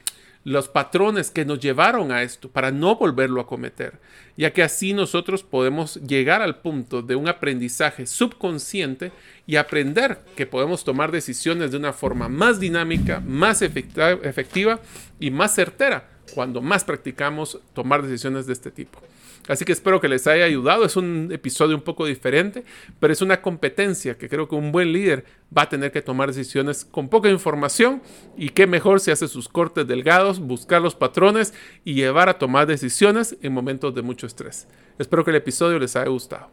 los 0.46 0.68
patrones 0.68 1.32
que 1.32 1.44
nos 1.44 1.58
llevaron 1.58 2.12
a 2.12 2.22
esto 2.22 2.48
para 2.48 2.70
no 2.70 2.94
volverlo 2.94 3.40
a 3.40 3.48
cometer, 3.48 3.98
ya 4.36 4.52
que 4.52 4.62
así 4.62 4.92
nosotros 4.92 5.42
podemos 5.42 5.96
llegar 5.96 6.40
al 6.40 6.60
punto 6.60 7.02
de 7.02 7.16
un 7.16 7.26
aprendizaje 7.26 8.06
subconsciente 8.06 9.10
y 9.48 9.56
aprender 9.56 10.20
que 10.36 10.46
podemos 10.46 10.84
tomar 10.84 11.10
decisiones 11.10 11.72
de 11.72 11.78
una 11.78 11.92
forma 11.92 12.28
más 12.28 12.60
dinámica, 12.60 13.18
más 13.26 13.60
efectiva 13.60 14.78
y 15.18 15.32
más 15.32 15.52
certera 15.52 16.10
cuando 16.32 16.62
más 16.62 16.84
practicamos 16.84 17.58
tomar 17.74 18.02
decisiones 18.02 18.46
de 18.46 18.52
este 18.52 18.70
tipo. 18.70 19.00
Así 19.48 19.64
que 19.64 19.72
espero 19.72 20.00
que 20.00 20.08
les 20.08 20.26
haya 20.26 20.44
ayudado. 20.44 20.84
Es 20.84 20.96
un 20.96 21.30
episodio 21.32 21.76
un 21.76 21.82
poco 21.82 22.06
diferente, 22.06 22.64
pero 23.00 23.12
es 23.12 23.22
una 23.22 23.42
competencia 23.42 24.16
que 24.16 24.28
creo 24.28 24.48
que 24.48 24.54
un 24.54 24.72
buen 24.72 24.92
líder 24.92 25.24
va 25.56 25.62
a 25.62 25.68
tener 25.68 25.92
que 25.92 26.02
tomar 26.02 26.28
decisiones 26.28 26.84
con 26.84 27.08
poca 27.08 27.28
información 27.28 28.02
y 28.36 28.50
qué 28.50 28.66
mejor 28.66 29.00
si 29.00 29.10
hace 29.10 29.28
sus 29.28 29.48
cortes 29.48 29.86
delgados, 29.86 30.40
buscar 30.40 30.82
los 30.82 30.94
patrones 30.94 31.54
y 31.84 31.94
llevar 31.94 32.28
a 32.28 32.38
tomar 32.38 32.66
decisiones 32.66 33.36
en 33.42 33.52
momentos 33.52 33.94
de 33.94 34.02
mucho 34.02 34.26
estrés. 34.26 34.66
Espero 34.98 35.24
que 35.24 35.30
el 35.30 35.36
episodio 35.36 35.78
les 35.78 35.94
haya 35.96 36.08
gustado. 36.08 36.50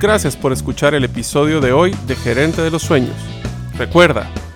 Gracias 0.00 0.36
por 0.36 0.52
escuchar 0.52 0.94
el 0.94 1.04
episodio 1.04 1.60
de 1.60 1.72
hoy 1.72 1.94
de 2.06 2.14
Gerente 2.14 2.60
de 2.60 2.70
los 2.70 2.82
Sueños. 2.82 3.16
Recuerda, 3.78 4.30